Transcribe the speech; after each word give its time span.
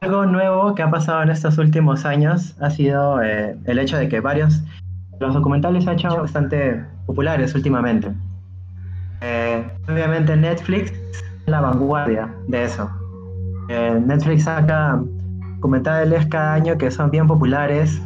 algo 0.00 0.24
nuevo 0.24 0.74
que 0.74 0.82
ha 0.82 0.90
pasado 0.90 1.22
en 1.22 1.30
estos 1.30 1.58
últimos 1.58 2.06
años 2.06 2.56
ha 2.60 2.70
sido 2.70 3.22
eh, 3.22 3.54
el 3.66 3.78
hecho 3.78 3.98
de 3.98 4.08
que 4.08 4.20
varios 4.20 4.62
los 5.20 5.34
documentales 5.34 5.84
se 5.84 5.90
han 5.90 5.96
hecho 5.96 6.16
bastante 6.16 6.82
populares 7.04 7.54
últimamente. 7.54 8.10
Eh, 9.20 9.62
obviamente 9.86 10.34
Netflix 10.34 10.90
es 10.90 11.22
la 11.46 11.60
vanguardia 11.60 12.34
de 12.48 12.64
eso. 12.64 12.90
Eh, 13.68 14.00
Netflix 14.06 14.44
saca 14.44 15.02
documentales 15.56 16.24
cada 16.26 16.54
año 16.54 16.78
que 16.78 16.90
son 16.90 17.10
bien 17.10 17.26
populares 17.26 18.00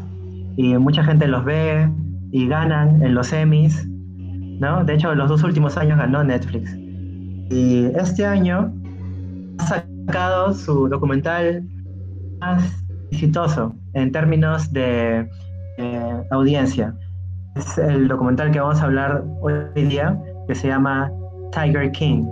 y 0.57 0.77
mucha 0.77 1.05
gente 1.05 1.29
los 1.29 1.45
ve 1.45 1.89
y 2.33 2.49
ganan 2.49 3.01
en 3.05 3.15
los 3.15 3.33
Emmys, 3.33 3.87
¿no? 3.87 4.85
De 4.85 4.95
hecho, 4.95 5.15
los 5.15 5.29
dos 5.29 5.45
últimos 5.45 5.77
años 5.77 5.99
ganó 5.99 6.25
Netflix. 6.25 6.75
Y 7.51 7.87
este 7.95 8.27
año 8.27 8.73
ha 9.59 9.67
sacado 9.67 10.53
su 10.53 10.89
documental 10.89 11.65
más 12.41 12.85
exitoso 13.11 13.75
en 13.95 14.13
términos 14.13 14.73
de 14.73 15.29
audiencia. 16.31 16.95
Es 17.57 17.79
el 17.79 18.09
documental 18.09 18.51
que 18.51 18.61
vamos 18.61 18.81
a 18.81 18.85
hablar 18.85 19.25
hoy 19.41 19.85
día, 19.85 20.19
que 20.49 20.55
se 20.55 20.69
llama 20.69 21.11
Tiger 21.53 21.91
King. 21.93 22.25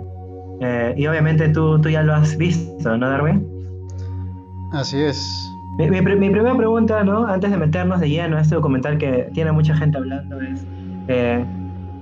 Eh, 0.61 0.93
y 0.97 1.07
obviamente 1.07 1.49
tú, 1.49 1.79
tú 1.79 1.89
ya 1.89 2.03
lo 2.03 2.13
has 2.13 2.37
visto, 2.37 2.97
¿no, 2.97 3.09
Darwin? 3.09 3.45
Así 4.73 4.99
es. 4.99 5.49
Mi, 5.77 6.01
primera 6.01 6.55
pregunta, 6.55 7.03
¿no? 7.03 7.25
Antes 7.25 7.51
de 7.51 7.57
meternos 7.57 7.99
de 7.99 8.09
lleno 8.09 8.37
a 8.37 8.41
este 8.41 8.55
documental 8.55 8.97
que 8.97 9.29
tiene 9.33 9.51
mucha 9.51 9.75
gente 9.75 9.97
hablando 9.97 10.39
es, 10.41 10.65
eh, 11.07 11.43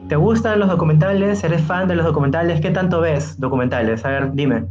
¿te 0.10 0.16
gustan 0.16 0.60
los 0.60 0.68
documentales? 0.68 1.44
¿Eres 1.44 1.62
fan 1.62 1.88
de 1.88 1.96
los 1.96 2.06
documentales? 2.06 2.60
¿Qué 2.60 2.72
tanto 2.72 3.02
ves 3.02 3.40
documentales? 3.40 4.04
A 4.04 4.10
ver, 4.10 4.34
dime. 4.34 4.66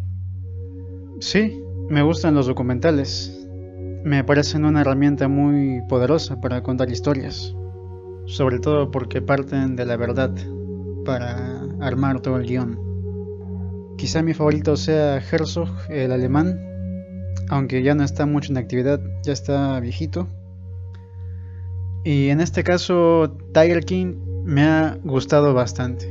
Sí, 1.21 1.63
me 1.91 2.03
gustan 2.03 2.35
los 2.35 2.47
documentales. 2.47 3.37
Me 4.05 4.23
parecen 4.23 4.65
una 4.65 4.83
herramienta 4.83 5.27
muy 5.27 5.83
poderosa 5.89 6.41
para 6.41 6.63
contar 6.63 6.89
historias. 6.89 7.55
Sobre 8.27 8.61
todo 8.61 8.93
porque 8.93 9.21
parten 9.21 9.75
de 9.75 9.85
la 9.85 9.97
verdad 9.97 10.31
para 11.05 11.63
armar 11.81 12.21
todo 12.21 12.37
el 12.37 12.47
guion. 12.47 12.79
Quizá 13.99 14.23
mi 14.23 14.35
favorito 14.35 14.77
sea 14.77 15.19
Herzog, 15.19 15.69
el 15.89 16.13
alemán, 16.13 16.61
aunque 17.49 17.83
ya 17.83 17.97
no 17.97 18.05
está 18.05 18.25
mucho 18.25 18.53
en 18.53 18.59
actividad, 18.59 19.01
ya 19.25 19.33
está 19.33 19.81
viejito. 19.81 20.29
Y 22.05 22.29
en 22.29 22.41
este 22.41 22.63
caso, 22.63 23.37
Tiger 23.53 23.85
King 23.85 24.15
me 24.45 24.63
ha 24.63 24.97
gustado 25.03 25.55
bastante. 25.55 26.09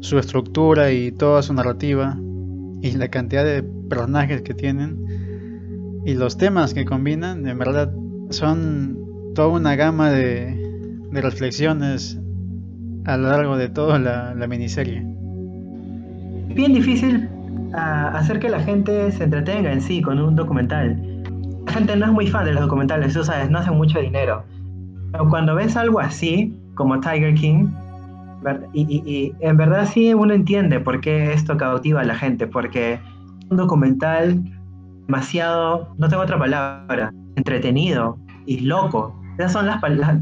Su 0.00 0.18
estructura 0.18 0.90
y 0.90 1.12
toda 1.12 1.42
su 1.42 1.54
narrativa, 1.54 2.18
y 2.82 2.92
la 2.92 3.08
cantidad 3.08 3.44
de 3.44 3.77
personajes 3.88 4.42
que 4.42 4.54
tienen, 4.54 4.98
y 6.04 6.14
los 6.14 6.38
temas 6.38 6.74
que 6.74 6.84
combinan, 6.84 7.46
en 7.46 7.58
verdad 7.58 7.92
son 8.30 8.98
toda 9.34 9.48
una 9.48 9.76
gama 9.76 10.10
de, 10.10 10.56
reflexiones 11.12 12.20
a 13.04 13.16
lo 13.16 13.28
largo 13.28 13.56
de 13.56 13.68
toda 13.68 13.98
la, 13.98 14.46
miniserie. 14.46 15.02
Bien 16.54 16.72
difícil 16.72 17.28
ah, 17.74 18.12
hacer 18.14 18.38
que 18.40 18.48
la 18.48 18.60
gente 18.60 19.10
se 19.12 19.24
entretenga 19.24 19.72
en 19.72 19.80
sí 19.80 20.02
con 20.02 20.18
un 20.18 20.36
documental. 20.36 20.96
La 21.66 21.72
gente 21.72 21.96
no 21.96 22.06
es 22.06 22.12
muy 22.12 22.26
fan 22.26 22.44
de 22.44 22.52
los 22.52 22.62
documentales, 22.62 23.14
tú 23.14 23.24
sabes, 23.24 23.50
no 23.50 23.58
hacen 23.58 23.74
mucho 23.74 24.00
dinero. 24.00 24.44
Pero 25.12 25.28
cuando 25.28 25.54
ves 25.54 25.76
algo 25.76 26.00
así, 26.00 26.54
como 26.74 27.00
Tiger 27.00 27.34
King, 27.34 27.68
y, 28.72 29.34
en 29.40 29.56
verdad 29.56 29.88
sí 29.92 30.14
uno 30.14 30.32
entiende 30.32 30.80
por 30.80 31.00
qué 31.00 31.32
esto 31.32 31.56
cautiva 31.56 32.00
a 32.02 32.04
la 32.04 32.14
gente, 32.14 32.46
porque 32.46 32.98
un 33.50 33.56
documental 33.56 34.42
demasiado, 35.06 35.94
no 35.98 36.08
tengo 36.08 36.22
otra 36.22 36.38
palabra, 36.38 37.12
entretenido 37.36 38.18
y 38.46 38.60
loco. 38.60 39.14
Esas 39.38 39.52
son 39.52 39.66
las, 39.66 39.80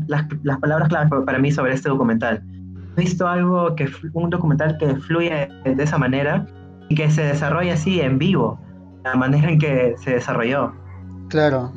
las 0.08 0.58
palabras 0.58 0.88
claves 0.88 1.10
para 1.24 1.38
mí 1.38 1.50
sobre 1.50 1.72
este 1.74 1.88
documental 1.88 2.42
visto 2.96 3.28
algo 3.28 3.74
que 3.76 3.88
un 4.14 4.30
documental 4.30 4.76
que 4.78 4.96
fluye 4.96 5.48
de 5.64 5.82
esa 5.82 5.98
manera 5.98 6.46
y 6.88 6.94
que 6.94 7.10
se 7.10 7.22
desarrolla 7.22 7.74
así 7.74 8.00
en 8.00 8.18
vivo, 8.18 8.58
la 9.04 9.14
manera 9.14 9.50
en 9.50 9.58
que 9.58 9.94
se 10.02 10.12
desarrolló. 10.12 10.72
Claro, 11.28 11.72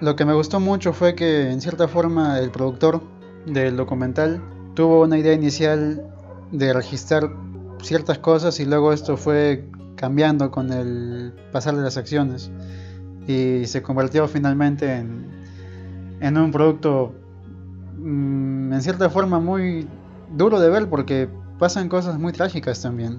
lo 0.00 0.14
que 0.14 0.24
me 0.24 0.34
gustó 0.34 0.60
mucho 0.60 0.92
fue 0.92 1.14
que 1.14 1.50
en 1.50 1.60
cierta 1.60 1.88
forma 1.88 2.38
el 2.38 2.50
productor 2.50 3.00
del 3.46 3.76
documental 3.76 4.42
tuvo 4.74 5.02
una 5.02 5.18
idea 5.18 5.32
inicial 5.32 6.02
de 6.52 6.72
registrar 6.72 7.30
ciertas 7.82 8.18
cosas 8.18 8.60
y 8.60 8.66
luego 8.66 8.92
esto 8.92 9.16
fue 9.16 9.64
cambiando 9.98 10.50
con 10.50 10.72
el 10.72 11.34
pasar 11.52 11.74
de 11.74 11.82
las 11.82 11.96
acciones 11.96 12.50
y 13.26 13.66
se 13.66 13.82
convirtió 13.82 14.26
finalmente 14.28 14.96
en, 14.96 15.26
en 16.20 16.38
un 16.38 16.50
producto 16.50 17.14
mm, 17.98 18.72
en 18.72 18.82
cierta 18.82 19.10
forma 19.10 19.38
muy 19.38 19.86
duro 20.34 20.60
de 20.60 20.70
ver 20.70 20.88
porque 20.88 21.28
pasan 21.58 21.88
cosas 21.88 22.18
muy 22.18 22.32
trágicas 22.32 22.80
también. 22.80 23.18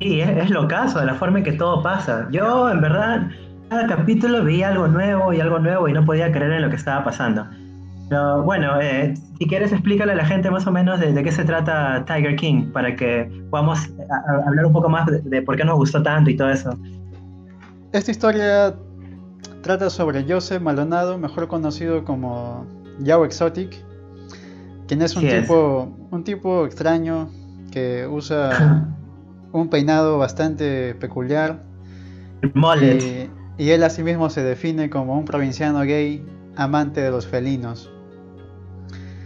Sí, 0.00 0.20
es, 0.20 0.50
lo 0.50 0.66
caso, 0.68 0.98
de 1.00 1.06
la 1.06 1.14
forma 1.14 1.38
en 1.38 1.44
que 1.44 1.52
todo 1.52 1.82
pasa. 1.82 2.28
Yo, 2.30 2.68
en 2.68 2.80
verdad, 2.80 3.28
cada 3.70 3.86
capítulo 3.86 4.44
veía 4.44 4.68
algo 4.68 4.88
nuevo 4.88 5.32
y 5.32 5.40
algo 5.40 5.58
nuevo 5.60 5.88
y 5.88 5.92
no 5.92 6.04
podía 6.04 6.30
creer 6.32 6.52
en 6.52 6.62
lo 6.62 6.68
que 6.68 6.76
estaba 6.76 7.04
pasando. 7.04 7.46
Pero 8.14 8.44
bueno, 8.44 8.80
eh, 8.80 9.12
si 9.40 9.46
quieres 9.48 9.72
explícale 9.72 10.12
a 10.12 10.14
la 10.14 10.24
gente 10.24 10.48
más 10.48 10.64
o 10.68 10.70
menos 10.70 11.00
de, 11.00 11.20
qué 11.20 11.32
se 11.32 11.42
trata 11.42 12.04
Tiger 12.04 12.36
King 12.36 12.70
para 12.72 12.94
que 12.94 13.28
podamos 13.50 13.90
hablar 14.46 14.66
un 14.66 14.72
poco 14.72 14.88
más 14.88 15.08
de, 15.24 15.42
por 15.42 15.56
qué 15.56 15.64
nos 15.64 15.74
gustó 15.74 16.00
tanto 16.00 16.30
y 16.30 16.36
todo 16.36 16.48
eso. 16.48 16.78
Esta 17.90 18.12
historia 18.12 18.76
trata 19.62 19.90
sobre 19.90 20.24
Joseph 20.28 20.62
Maldonado, 20.62 21.18
mejor 21.18 21.48
conocido 21.48 22.04
como 22.04 22.64
Yao 23.00 23.24
Exotic, 23.24 23.84
quien 24.86 25.02
es 25.02 25.16
un 25.16 25.26
tipo 25.26 25.88
un 26.12 26.22
tipo 26.22 26.66
extraño 26.66 27.30
que 27.72 28.06
usa 28.06 28.86
un 29.50 29.68
peinado 29.70 30.18
bastante 30.18 30.94
peculiar. 30.94 31.64
Y, 32.44 33.28
y 33.60 33.70
él 33.70 33.82
asimismo 33.82 34.30
se 34.30 34.44
define 34.44 34.88
como 34.88 35.18
un 35.18 35.24
provinciano 35.24 35.80
gay 35.80 36.24
amante 36.54 37.00
de 37.00 37.10
los 37.10 37.26
felinos. 37.26 37.90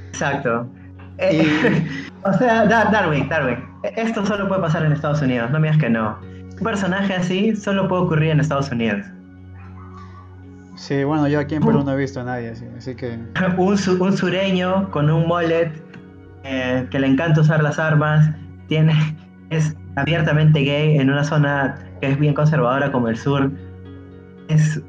Exacto. 0.08 0.66
Eh, 1.18 1.86
o 2.24 2.32
sea, 2.34 2.64
Darwin, 2.66 3.28
Darwin, 3.28 3.58
esto 3.96 4.24
solo 4.24 4.48
puede 4.48 4.60
pasar 4.62 4.84
en 4.84 4.92
Estados 4.92 5.22
Unidos, 5.22 5.50
no 5.50 5.60
me 5.60 5.68
digas 5.68 5.80
que 5.80 5.90
no. 5.90 6.18
Un 6.58 6.64
personaje 6.64 7.14
así 7.14 7.54
solo 7.54 7.88
puede 7.88 8.02
ocurrir 8.02 8.30
en 8.30 8.40
Estados 8.40 8.70
Unidos. 8.70 9.04
Sí, 10.76 11.02
bueno, 11.02 11.26
yo 11.26 11.40
aquí 11.40 11.56
en 11.56 11.62
Perú 11.62 11.82
no 11.84 11.92
he 11.92 11.96
visto 11.96 12.20
a 12.20 12.24
nadie, 12.24 12.54
así, 12.76 12.94
que... 12.94 13.18
un, 13.58 13.76
un, 14.00 14.16
sureño 14.16 14.90
con 14.90 15.10
un 15.10 15.26
mullet 15.26 15.72
eh, 16.44 16.86
que 16.90 16.98
le 17.00 17.08
encanta 17.08 17.40
usar 17.40 17.62
las 17.62 17.78
armas, 17.78 18.30
tiene, 18.68 18.94
es 19.50 19.76
abiertamente 19.96 20.60
gay 20.60 20.98
en 20.98 21.10
una 21.10 21.24
zona 21.24 21.78
que 22.00 22.12
es 22.12 22.18
bien 22.18 22.32
conservadora 22.34 22.92
como 22.92 23.08
el 23.08 23.16
sur. 23.16 23.50
Es 24.48 24.80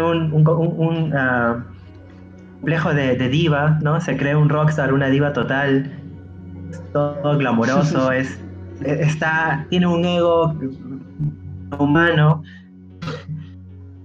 un, 0.00 0.32
un, 0.32 1.12
ah, 1.14 1.64
complejo 2.56 2.94
de, 2.94 3.16
diva, 3.28 3.78
¿no? 3.82 4.00
Se 4.00 4.16
cree 4.16 4.36
un 4.36 4.48
rockstar, 4.48 4.92
una 4.92 5.08
diva 5.08 5.32
total, 5.32 5.90
todo 6.92 7.38
glamoroso, 7.38 8.12
es, 8.12 8.38
está, 8.82 9.66
tiene 9.70 9.86
un 9.86 10.04
ego 10.04 10.54
humano 11.78 12.42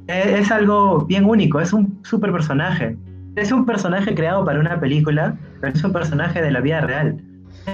es, 0.07 0.51
algo 0.51 1.05
bien 1.05 1.25
único, 1.25 1.59
es 1.59 1.73
un 1.73 1.99
super 2.03 2.31
personaje. 2.31 2.97
Es 3.35 3.51
un 3.51 3.65
personaje 3.65 4.13
creado 4.13 4.43
para 4.43 4.59
una 4.59 4.79
película, 4.79 5.37
pero 5.61 5.73
es 5.73 5.83
un 5.83 5.93
personaje 5.93 6.41
de 6.41 6.51
la 6.51 6.59
vida 6.59 6.81
real. 6.81 7.21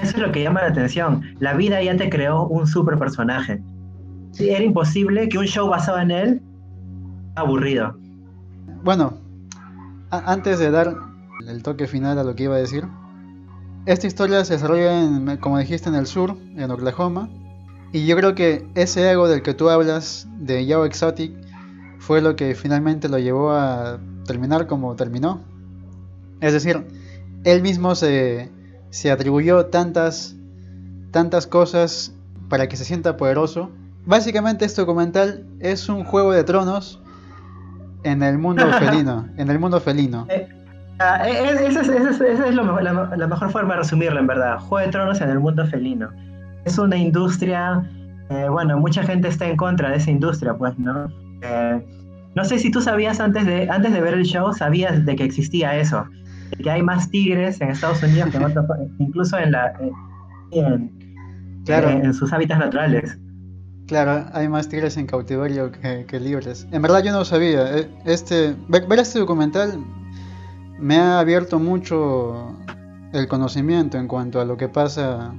Eso 0.03 0.17
es 0.17 0.17
lo 0.17 0.31
que 0.31 0.43
llama 0.43 0.61
la 0.61 0.67
atención. 0.67 1.21
La 1.39 1.53
vida 1.53 1.81
ya 1.81 1.95
te 1.95 2.09
creó 2.09 2.47
un 2.47 2.67
super 2.67 2.97
personaje. 2.97 3.61
era 4.39 4.63
imposible 4.63 5.29
que 5.29 5.37
un 5.37 5.45
show 5.45 5.67
basado 5.67 5.99
en 5.99 6.11
él 6.11 6.41
aburrido. 7.35 7.97
Bueno, 8.83 9.13
antes 10.09 10.59
de 10.59 10.71
dar 10.71 10.95
el 11.47 11.63
toque 11.63 11.87
final 11.87 12.17
a 12.19 12.23
lo 12.23 12.35
que 12.35 12.43
iba 12.43 12.55
a 12.55 12.59
decir, 12.59 12.87
esta 13.85 14.07
historia 14.07 14.43
se 14.43 14.53
desarrolla, 14.53 15.03
en, 15.03 15.37
como 15.37 15.57
dijiste, 15.57 15.89
en 15.89 15.95
el 15.95 16.07
sur, 16.07 16.37
en 16.55 16.71
Oklahoma. 16.71 17.29
Y 17.93 18.05
yo 18.05 18.17
creo 18.17 18.35
que 18.35 18.67
ese 18.75 19.09
ego 19.09 19.29
del 19.29 19.41
que 19.41 19.53
tú 19.53 19.69
hablas, 19.69 20.27
de 20.39 20.65
Yao 20.65 20.85
Exotic, 20.85 21.33
fue 21.99 22.21
lo 22.21 22.35
que 22.35 22.53
finalmente 22.53 23.07
lo 23.07 23.17
llevó 23.17 23.51
a 23.51 23.99
terminar 24.25 24.67
como 24.67 24.95
terminó. 24.95 25.41
Es 26.41 26.53
decir, 26.53 26.85
él 27.43 27.61
mismo 27.61 27.95
se, 27.95 28.51
se 28.89 29.09
atribuyó 29.09 29.67
tantas, 29.67 30.35
tantas 31.11 31.47
cosas 31.47 32.13
para 32.49 32.67
que 32.67 32.77
se 32.77 32.85
sienta 32.85 33.17
poderoso. 33.17 33.71
Básicamente 34.05 34.65
este 34.65 34.81
documental 34.81 35.47
es 35.59 35.89
un 35.89 36.03
juego 36.03 36.31
de 36.31 36.43
tronos 36.43 37.01
en 38.03 38.23
el 38.23 38.37
mundo 38.37 38.65
felino. 38.79 39.27
En 39.37 39.49
el 39.49 39.59
mundo 39.59 39.79
felino. 39.79 40.25
Eh, 40.29 40.47
ah, 40.99 41.27
eh, 41.27 41.31
eh, 41.31 41.67
esa 41.67 41.81
es, 41.81 42.55
la, 42.55 43.27
mejor 43.27 43.51
forma 43.51 43.75
de 43.75 43.81
resumirlo, 43.81 44.19
en 44.19 44.27
verdad. 44.27 44.59
Juego 44.59 44.85
de 44.85 44.91
tronos 44.91 45.21
en 45.21 45.29
el 45.29 45.39
mundo 45.39 45.65
felino. 45.67 46.09
Es 46.65 46.77
una 46.77 46.97
industria, 46.97 47.89
bueno, 48.49 48.77
mucha 48.77 49.03
gente 49.03 49.29
está 49.29 49.47
en 49.47 49.55
contra 49.55 49.89
de 49.89 49.97
esa 49.97 50.11
industria, 50.11 50.53
pues, 50.53 50.77
¿no? 50.77 51.07
Eh, 51.41 51.81
no 52.35 52.45
sé 52.45 52.59
si 52.59 52.71
tú 52.71 52.81
sabías 52.81 53.19
antes 53.19 53.45
de, 53.45 53.69
antes 53.69 53.91
de 53.91 54.01
ver 54.01 54.13
el 54.13 54.23
show, 54.23 54.53
sabías 54.53 55.05
de 55.05 55.15
que 55.15 55.23
existía 55.23 55.75
eso, 55.75 56.05
de 56.51 56.63
que 56.63 56.69
hay 56.69 56.83
más 56.83 57.09
tigres 57.09 57.59
en 57.61 57.69
Estados 57.69 58.03
Unidos 58.03 58.29
que 58.29 58.37
en 58.37 58.43
otros, 58.43 58.65
incluso 58.99 59.37
en, 59.37 59.51
la, 59.53 59.73
en, 60.51 60.91
claro. 61.65 61.89
en, 61.89 62.13
sus 62.13 62.31
hábitats 62.31 62.59
naturales. 62.59 63.17
Claro, 63.87 64.25
hay 64.33 64.49
más 64.49 64.67
tigres 64.67 64.97
en 64.97 65.07
cautiverio 65.07 65.71
que, 65.71 66.19
libres. 66.19 66.67
En 66.71 66.81
verdad 66.81 67.03
yo 67.03 67.13
no 67.13 67.23
sabía. 67.23 67.77
Eh, 67.77 67.89
este, 68.05 68.53
ver, 68.67 68.85
este 68.99 69.19
documental 69.19 69.79
me 70.77 70.97
ha 70.97 71.19
abierto 71.19 71.57
mucho 71.57 72.53
el 73.13 73.27
conocimiento 73.27 73.97
en 73.97 74.07
cuanto 74.07 74.41
a 74.41 74.45
lo 74.45 74.57
que 74.57 74.67
pasa 74.67 75.33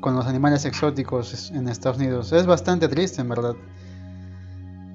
con 0.00 0.14
los 0.14 0.26
animales 0.26 0.64
exóticos 0.64 1.50
en 1.50 1.68
Estados 1.68 1.98
Unidos. 1.98 2.32
Es 2.32 2.46
bastante 2.46 2.88
triste, 2.88 3.20
en 3.20 3.28
verdad. 3.28 3.54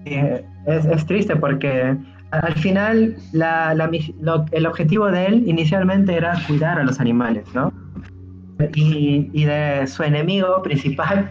es, 0.05 1.05
triste 1.05 1.35
porque 1.35 1.97
al 2.31 2.53
final 2.55 3.17
el 3.33 4.65
objetivo 4.65 5.11
de 5.11 5.25
él 5.25 5.43
inicialmente 5.47 6.15
era 6.15 6.33
cuidar 6.47 6.79
a 6.79 6.83
los 6.83 6.99
animales, 6.99 7.45
¿no? 7.53 7.73
Y, 8.75 9.43
de 9.43 9.85
su 9.87 10.03
enemigo 10.03 10.61
principal, 10.63 11.29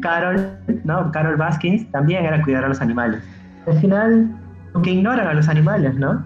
Carol, 0.00 0.58
¿no? 0.84 1.10
Carol 1.12 1.36
Baskins, 1.36 1.90
también 1.90 2.24
era 2.24 2.42
cuidar 2.42 2.64
a 2.64 2.68
los 2.68 2.80
animales. 2.80 3.22
Al 3.66 3.78
final, 3.78 4.36
que 4.82 4.90
ignoran 4.90 5.26
a 5.26 5.34
los 5.34 5.48
animales, 5.48 5.94
¿no? 5.96 6.24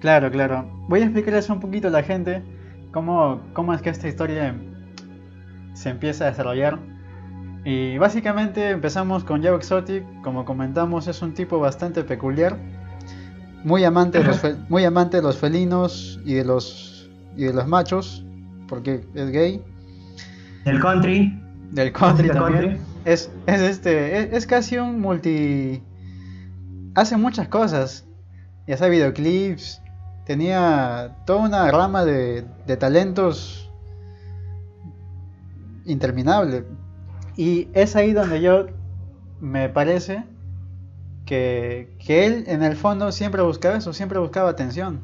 Claro, 0.00 0.30
claro. 0.30 0.66
Voy 0.88 1.00
a 1.00 1.04
explicarles 1.04 1.48
un 1.48 1.60
poquito 1.60 1.88
a 1.88 1.90
la 1.90 2.02
gente 2.02 2.42
cómo, 2.92 3.40
cómo 3.52 3.72
es 3.72 3.80
que 3.80 3.90
esta 3.90 4.08
historia 4.08 4.54
se 5.72 5.90
empieza 5.90 6.24
a 6.24 6.28
desarrollar. 6.28 6.78
Y 7.64 7.96
básicamente 7.96 8.70
empezamos 8.70 9.24
con 9.24 9.42
Joe 9.42 9.56
Exotic, 9.56 10.04
como 10.22 10.44
comentamos, 10.44 11.08
es 11.08 11.22
un 11.22 11.32
tipo 11.32 11.58
bastante 11.58 12.04
peculiar, 12.04 12.58
muy 13.64 13.84
amante 13.84 14.18
de 14.18 14.24
los, 14.24 14.42
muy 14.68 14.84
amante 14.84 15.16
de 15.16 15.22
los 15.22 15.38
felinos 15.38 16.20
y 16.24 16.34
de 16.34 16.44
los, 16.44 17.10
y 17.34 17.44
de 17.44 17.54
los 17.54 17.66
machos, 17.66 18.24
porque 18.68 19.00
es 19.14 19.30
gay. 19.30 19.62
Del 20.66 20.80
country. 20.80 21.43
Del 21.70 21.92
country 21.92 22.28
también. 22.28 22.80
Es, 23.04 23.30
es, 23.46 23.60
este, 23.60 24.36
es, 24.36 24.46
casi 24.46 24.78
un 24.78 25.00
multi... 25.00 25.82
Hace 26.94 27.16
muchas 27.16 27.48
cosas. 27.48 28.06
Ya 28.66 28.76
sea 28.76 28.88
videoclips, 28.88 29.82
tenía 30.24 31.16
toda 31.26 31.40
una 31.40 31.70
rama 31.70 32.04
de, 32.04 32.44
de 32.66 32.76
talentos 32.76 33.70
interminable. 35.84 36.64
Y 37.36 37.68
es 37.74 37.96
ahí 37.96 38.12
donde 38.12 38.40
yo 38.40 38.66
me 39.40 39.68
parece 39.68 40.24
que, 41.26 41.94
que 41.98 42.26
él 42.26 42.44
en 42.46 42.62
el 42.62 42.76
fondo 42.76 43.12
siempre 43.12 43.42
buscaba 43.42 43.76
eso, 43.76 43.92
siempre 43.92 44.18
buscaba 44.18 44.50
atención. 44.50 45.00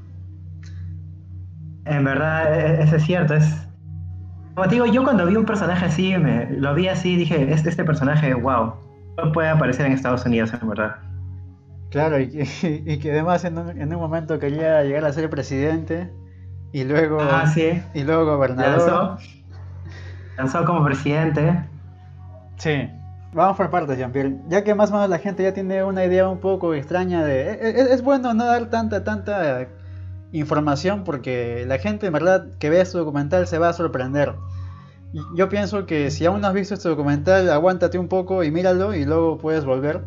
En 1.85 2.05
verdad, 2.05 2.55
e, 2.55 2.81
e, 2.81 2.83
eso 2.85 2.97
es 2.97 3.05
cierto. 3.05 3.35
Es, 3.35 3.45
como 4.55 4.69
te 4.69 4.75
digo, 4.75 4.87
yo 4.87 5.05
cuando 5.05 5.27
vi 5.27 5.37
un 5.37 5.45
personaje 5.45 5.87
así, 5.87 6.17
me, 6.19 6.51
lo 6.51 6.75
vi 6.75 6.89
así, 6.89 7.17
dije, 7.17 7.53
este, 7.53 7.71
este 7.71 7.85
personaje, 7.85 8.35
wow, 8.35 8.75
no 9.17 9.33
puede 9.33 9.49
aparecer 9.49 9.87
en 9.87 9.93
Estados 9.93 10.25
Unidos, 10.27 10.53
en 10.61 10.69
verdad. 10.69 10.97
Claro, 11.91 12.21
y, 12.21 12.49
y, 12.63 12.99
que 12.99 13.11
además 13.13 13.45
en 13.45 13.59
un, 13.59 13.71
en 13.71 13.93
un, 13.93 14.01
momento 14.01 14.39
quería 14.39 14.83
llegar 14.83 15.05
a 15.05 15.13
ser 15.13 15.29
presidente 15.31 16.11
y 16.73 16.85
luego, 16.85 17.19
ah, 17.21 17.45
y 17.95 18.05
luego 18.05 18.27
gobernador 18.27 19.19
lanzó 20.41 20.65
como 20.65 20.85
presidente. 20.85 21.65
Sí. 22.57 22.91
Vamos 23.33 23.57
por 23.57 23.71
partes, 23.71 23.97
Jean-Pierre. 23.97 24.37
Ya 24.49 24.65
que 24.65 24.75
más 24.75 24.91
o 24.91 24.95
menos 24.95 25.09
la 25.09 25.19
gente 25.19 25.43
ya 25.43 25.55
tiene 25.55 25.85
una 25.85 26.05
idea 26.05 26.29
un 26.29 26.41
poco 26.41 26.75
extraña 26.75 27.23
de... 27.25 27.53
E, 27.53 27.71
e, 27.71 27.95
es, 27.95 28.03
bueno 28.03 28.35
no 28.35 28.45
dar 28.45 28.71
tanta, 28.71 29.05
tanta 29.05 29.69
información 30.33 31.05
porque 31.05 31.65
la 31.67 31.79
gente 31.79 32.07
en 32.07 32.13
verdad 32.13 32.47
que 32.59 32.71
vea 32.71 32.83
este 32.83 32.99
documental 32.99 33.47
se 33.47 33.59
va 33.59 33.69
a 33.71 33.73
sorprender. 33.73 34.35
Yo 35.35 35.49
pienso 35.49 35.87
que 35.87 36.11
si 36.11 36.25
aún 36.27 36.41
no 36.41 36.47
has 36.47 36.55
visto 36.55 36.75
este 36.75 36.89
documental, 36.89 37.51
aguántate 37.51 37.99
un 37.99 38.09
poco 38.09 38.45
y 38.45 38.51
míralo 38.51 38.95
y 38.95 39.05
luego 39.05 39.39
puedes 39.39 39.65
volver. 39.65 40.05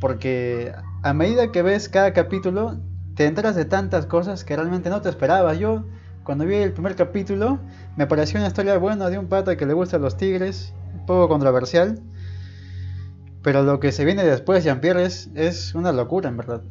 Porque 0.00 0.72
a 1.02 1.12
medida 1.12 1.52
que 1.52 1.62
ves 1.62 1.90
cada 1.90 2.14
capítulo, 2.14 2.78
te 3.14 3.26
enteras 3.26 3.54
de 3.54 3.66
tantas 3.66 4.06
cosas 4.06 4.44
que 4.44 4.56
realmente 4.56 4.88
no 4.88 5.02
te 5.02 5.10
esperabas. 5.10 5.58
Yo 5.58 5.84
cuando 6.24 6.46
vi 6.46 6.54
el 6.54 6.72
primer 6.72 6.96
capítulo, 6.96 7.58
me 7.96 8.06
pareció 8.06 8.38
una 8.38 8.48
historia 8.48 8.78
buena 8.78 9.10
de 9.10 9.18
un 9.18 9.26
pata 9.26 9.56
que 9.56 9.66
le 9.66 9.72
gusta 9.72 9.98
los 9.98 10.16
tigres, 10.16 10.72
un 10.94 11.04
poco 11.04 11.28
controversial. 11.28 12.00
Pero 13.42 13.62
lo 13.62 13.80
que 13.80 13.90
se 13.90 14.04
viene 14.04 14.22
después, 14.24 14.62
Jean-Pierre, 14.64 15.04
es, 15.04 15.74
una 15.74 15.92
locura, 15.92 16.28
en 16.28 16.36
verdad. 16.36 16.62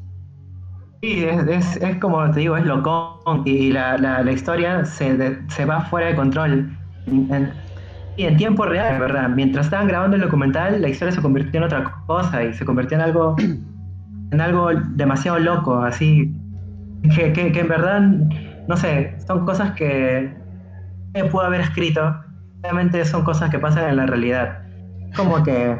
Sí, 1.01 1.24
es, 1.24 1.78
es, 1.78 1.96
como 1.98 2.30
te 2.31 2.42
digo, 2.42 2.57
es 2.57 2.66
loco 2.66 3.22
y 3.46 3.72
la, 3.72 3.98
la, 3.98 4.31
historia 4.31 4.84
se, 4.84 5.40
se, 5.48 5.66
va 5.66 5.81
fuera 5.81 6.07
de 6.07 6.16
control. 6.16 6.78
y 8.18 8.24
en 8.24 8.38
tiempo 8.38 8.66
real, 8.66 9.00
¿verdad? 9.00 9.30
Mientras 9.30 9.68
estaban 9.68 9.88
grabando 9.88 10.18
el 10.18 10.24
documental, 10.24 10.81
la 10.81 10.90
historia 10.90 11.13
se 11.13 11.22
convirtió 11.22 11.60
en 11.60 11.63
otra 11.63 12.04
cosa 12.06 12.44
y 12.44 12.54
se 12.54 12.66
convirtió 12.66 12.98
en 12.98 13.04
algo, 13.04 13.36
en 14.31 14.42
algo 14.42 14.72
demasiado 14.96 15.40
loco, 15.40 15.81
así, 15.81 16.36
que, 17.16 17.31
que, 17.31 17.51
que 17.51 17.60
en 17.62 17.68
verdad 17.68 18.01
no 18.69 18.78
sé, 18.78 19.16
son 19.25 19.46
cosas 19.46 19.72
que 19.72 20.31
me 21.16 21.25
puedo 21.25 21.48
haber 21.48 21.62
escrito, 21.62 22.16
realmente 22.62 23.04
son 23.04 23.24
cosas 23.24 23.50
que 23.50 23.57
pasan 23.57 23.90
en 23.90 23.96
la 23.96 24.06
realidad. 24.06 24.60
Como 25.16 25.42
que 25.42 25.75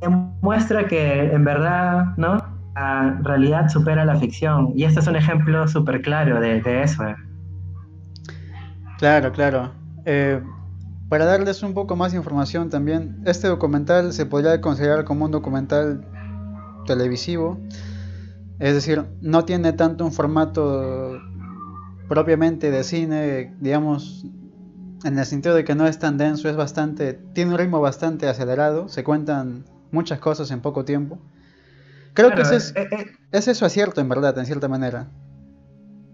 demuestra 0.00 0.86
que 0.86 1.32
en 1.32 1.44
verdad, 1.44 2.16
¿no? 2.16 2.38
La 2.78 3.18
realidad 3.22 3.68
supera 3.68 4.04
la 4.04 4.16
ficción. 4.16 4.72
Y 4.76 4.84
este 4.84 5.00
es 5.00 5.06
un 5.06 5.16
ejemplo 5.16 5.66
súper 5.66 6.00
claro 6.00 6.40
de, 6.40 6.82
eso. 6.82 7.04
Claro, 8.98 9.32
claro. 9.32 9.72
Eh, 10.04 10.40
para 11.08 11.24
darles 11.24 11.62
un 11.62 11.74
poco 11.74 11.96
más 11.96 12.12
de 12.12 12.18
información 12.18 12.70
también, 12.70 13.20
este 13.24 13.48
documental 13.48 14.12
se 14.12 14.26
podría 14.26 14.60
considerar 14.60 15.04
como 15.04 15.24
un 15.24 15.32
documental 15.32 16.04
televisivo. 16.86 17.58
Es 18.60 18.74
decir, 18.74 19.04
no 19.20 19.44
tiene 19.44 19.72
tanto 19.72 20.04
un 20.04 20.12
formato 20.12 21.18
propiamente 22.08 22.70
de 22.70 22.84
cine, 22.84 23.54
digamos, 23.60 24.24
en 25.04 25.18
el 25.18 25.26
sentido 25.26 25.54
de 25.54 25.64
que 25.64 25.74
no 25.74 25.86
es 25.86 25.98
tan 25.98 26.16
denso, 26.16 26.48
es 26.48 26.56
bastante, 26.56 27.14
tiene 27.32 27.52
un 27.52 27.58
ritmo 27.58 27.80
bastante 27.80 28.28
acelerado, 28.28 28.88
se 28.88 29.02
cuentan 29.04 29.64
muchas 29.90 30.20
cosas 30.20 30.50
en 30.50 30.60
poco 30.60 30.84
tiempo. 30.84 31.18
Creo 32.18 32.34
que 32.34 32.42
ese 32.42 32.56
es, 32.56 32.74
eh, 32.74 32.88
eh, 32.90 33.06
es 33.30 33.46
eso 33.46 33.64
acierto 33.64 34.00
en 34.00 34.08
verdad, 34.08 34.36
en 34.38 34.44
cierta 34.44 34.66
manera. 34.66 35.06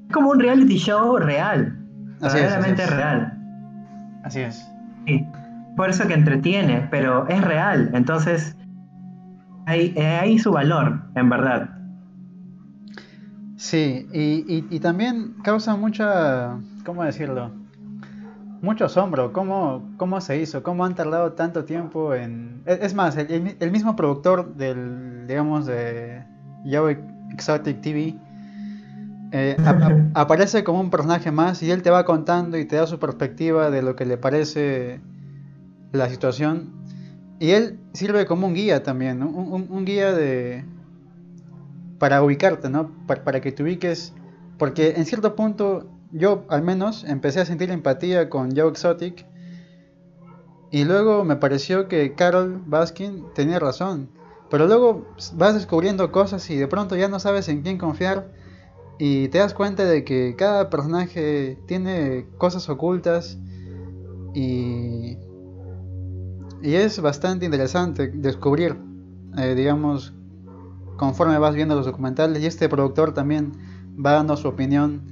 Es 0.06 0.12
como 0.12 0.32
un 0.32 0.38
reality 0.38 0.76
show 0.76 1.16
real, 1.16 1.78
así 2.20 2.36
verdaderamente 2.36 2.86
real. 2.86 3.32
Así 4.22 4.40
es. 4.40 4.68
Sí, 5.06 5.26
por 5.78 5.88
eso 5.88 6.06
que 6.06 6.12
entretiene, 6.12 6.86
pero 6.90 7.26
es 7.28 7.42
real, 7.42 7.90
entonces 7.94 8.54
hay, 9.64 9.96
hay 9.96 10.38
su 10.38 10.52
valor, 10.52 11.00
en 11.14 11.30
verdad. 11.30 11.70
Sí, 13.56 14.06
y, 14.12 14.66
y, 14.70 14.80
también 14.80 15.36
causa 15.42 15.74
mucha, 15.74 16.58
¿cómo 16.84 17.02
decirlo? 17.02 17.50
Mucho 18.60 18.84
asombro, 18.84 19.32
¿cómo, 19.32 19.90
cómo 19.96 20.20
se 20.20 20.36
hizo, 20.38 20.62
cómo 20.62 20.84
han 20.84 20.94
tardado 20.94 21.32
tanto 21.32 21.64
tiempo 21.64 22.14
en... 22.14 22.62
Es 22.66 22.92
más, 22.92 23.16
el, 23.16 23.70
mismo 23.70 23.96
productor 23.96 24.54
del, 24.54 25.13
digamos, 25.26 25.66
de 25.66 26.22
Yahoo 26.64 26.94
Exotic 27.32 27.80
TV 27.80 28.16
eh, 29.32 29.56
aparece 30.14 30.62
como 30.62 30.80
un 30.80 30.90
personaje 30.90 31.32
más 31.32 31.62
y 31.62 31.70
él 31.70 31.82
te 31.82 31.90
va 31.90 32.04
contando 32.04 32.56
y 32.56 32.64
te 32.64 32.76
da 32.76 32.86
su 32.86 32.98
perspectiva 32.98 33.70
de 33.70 33.82
lo 33.82 33.96
que 33.96 34.04
le 34.04 34.16
parece 34.16 35.00
la 35.92 36.08
situación. 36.08 36.72
Y 37.40 37.50
él 37.50 37.80
sirve 37.92 38.26
como 38.26 38.46
un 38.46 38.54
guía 38.54 38.82
también, 38.84 39.22
un 39.22 39.84
guía 39.84 40.12
de, 40.12 40.64
para 41.98 42.22
ubicarte, 42.22 42.68
¿no? 42.68 42.90
Para, 43.06 43.40
que 43.40 43.50
te 43.50 43.62
ubiques, 43.62 44.12
porque 44.58 44.94
en 44.96 45.06
cierto 45.06 45.34
punto 45.34 45.88
yo 46.12 46.44
al 46.48 46.62
menos 46.62 47.04
empecé 47.04 47.40
a 47.40 47.44
sentir 47.44 47.70
empatía 47.70 48.28
con 48.28 48.54
Joe 48.54 48.68
Exotic 48.68 49.26
y 50.70 50.84
luego 50.84 51.24
me 51.24 51.36
pareció 51.36 51.88
que 51.88 52.14
Carol 52.14 52.62
Baskin 52.66 53.24
tenía 53.34 53.58
razón, 53.58 54.10
pero 54.54 54.68
luego 54.68 55.04
vas 55.32 55.54
descubriendo 55.54 56.12
cosas 56.12 56.48
y 56.48 56.54
de 56.54 56.68
pronto 56.68 56.94
ya 56.94 57.08
no 57.08 57.18
sabes 57.18 57.48
en 57.48 57.62
quién 57.62 57.76
confiar 57.76 58.28
y 59.00 59.26
te 59.26 59.38
das 59.38 59.52
cuenta 59.52 59.84
de 59.84 60.04
que 60.04 60.36
cada 60.38 60.70
personaje 60.70 61.58
tiene 61.66 62.28
cosas 62.38 62.68
ocultas 62.68 63.36
y, 64.32 65.18
y 66.62 66.74
es 66.76 67.00
bastante 67.00 67.46
interesante 67.46 68.12
descubrir, 68.14 68.78
eh, 69.38 69.56
digamos, 69.56 70.14
conforme 70.98 71.36
vas 71.38 71.56
viendo 71.56 71.74
los 71.74 71.86
documentales 71.86 72.40
y 72.40 72.46
este 72.46 72.68
productor 72.68 73.12
también 73.12 73.54
va 73.94 74.12
dando 74.12 74.36
su 74.36 74.46
opinión 74.46 75.02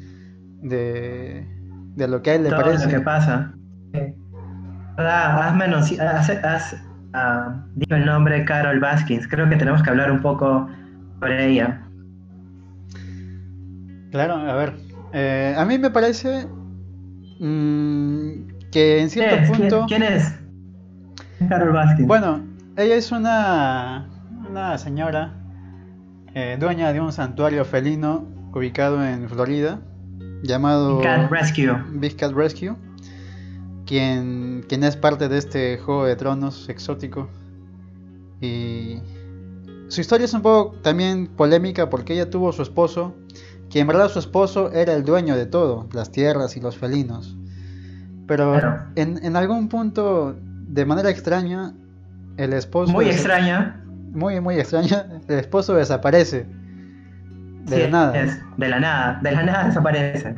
de, 0.60 1.48
de 1.96 2.06
lo 2.06 2.22
que 2.22 2.30
a 2.30 2.34
él 2.36 2.44
le 2.44 2.50
parece. 2.50 2.84
Lo 2.84 2.90
que 2.92 3.00
pasa. 3.00 3.56
menos, 5.56 5.90
has, 5.98 6.30
has 6.30 6.91
uh, 7.14 7.52
dicho 7.74 7.94
el 7.94 8.06
nombre 8.06 8.44
Carol 8.44 8.80
Baskins. 8.80 9.26
Creo 9.28 9.48
que 9.48 9.56
tenemos 9.56 9.82
que 9.82 9.90
hablar 9.90 10.10
un 10.10 10.20
poco 10.20 10.68
sobre 11.20 11.48
ella. 11.48 11.82
Claro, 14.10 14.34
a 14.34 14.54
ver. 14.54 14.74
Eh, 15.12 15.54
a 15.56 15.64
mí 15.64 15.78
me 15.78 15.90
parece 15.90 16.46
mm, 17.38 18.70
que 18.70 19.00
en 19.00 19.10
cierto 19.10 19.52
punto. 19.52 19.84
¿Quién, 19.88 20.02
es? 20.02 20.34
Carol 21.48 21.72
Baskin. 21.72 22.06
Bueno, 22.06 22.40
ella 22.76 22.94
es 22.94 23.12
una, 23.12 24.08
una 24.48 24.78
señora 24.78 25.34
eh, 26.34 26.56
dueña 26.58 26.92
de 26.92 27.00
un 27.00 27.12
santuario 27.12 27.64
felino 27.64 28.26
ubicado 28.54 29.04
en 29.04 29.28
Florida 29.28 29.80
llamado 30.42 30.98
Big 30.98 31.06
Cat 31.06 31.30
Rescue. 31.30 31.76
Big 31.94 32.16
Cat 32.16 32.32
Rescue, 32.32 32.74
quien, 33.86 34.64
quien 34.68 34.84
es 34.84 34.96
parte 34.96 35.28
de 35.28 35.38
este 35.38 35.78
juego 35.78 36.04
de 36.04 36.16
tronos 36.16 36.68
exótico. 36.68 37.28
Y 38.40 38.98
su 39.88 40.00
historia 40.00 40.24
es 40.24 40.34
un 40.34 40.42
poco 40.42 40.76
también 40.82 41.26
polémica 41.26 41.90
porque 41.90 42.14
ella 42.14 42.30
tuvo 42.30 42.52
su 42.52 42.62
esposo, 42.62 43.14
que 43.70 43.80
en 43.80 43.86
verdad 43.86 44.08
su 44.08 44.18
esposo 44.18 44.72
era 44.72 44.94
el 44.94 45.04
dueño 45.04 45.36
de 45.36 45.46
todo, 45.46 45.88
las 45.92 46.10
tierras 46.10 46.56
y 46.56 46.60
los 46.60 46.76
felinos. 46.76 47.36
Pero 48.26 48.56
en, 48.94 49.22
en, 49.24 49.36
algún 49.36 49.68
punto, 49.68 50.36
de 50.40 50.86
manera 50.86 51.10
extraña, 51.10 51.74
el 52.36 52.52
esposo... 52.52 52.92
Muy 52.92 53.06
extraña. 53.06 53.82
Muy, 54.12 54.40
muy 54.40 54.58
extraña. 54.58 55.06
El 55.28 55.38
esposo 55.38 55.74
desaparece. 55.74 56.46
De 57.64 57.84
la 57.84 57.88
nada. 57.88 58.12
de 58.56 58.68
la 58.68 58.80
nada. 58.80 59.20
De 59.22 59.32
la 59.32 59.42
nada 59.42 59.64
desaparece. 59.66 60.34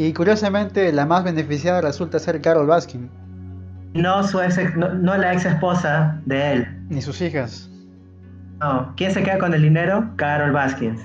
Y 0.00 0.14
curiosamente, 0.14 0.90
la 0.92 1.04
más 1.04 1.24
beneficiada 1.24 1.82
resulta 1.82 2.18
ser 2.18 2.40
Carol 2.40 2.66
Baskin. 2.66 3.10
No, 3.92 4.24
su 4.24 4.40
ex, 4.40 4.58
no, 4.74 5.16
la 5.16 5.34
ex 5.34 5.44
esposa 5.44 6.18
de 6.24 6.52
él. 6.52 6.86
Ni 6.88 7.02
sus 7.02 7.20
hijas. 7.20 7.68
No. 8.60 8.94
¿Quién 8.96 9.12
se 9.12 9.22
queda 9.22 9.38
con 9.38 9.52
el 9.52 9.60
dinero? 9.60 10.10
Carol 10.16 10.52
Baskin. 10.52 10.96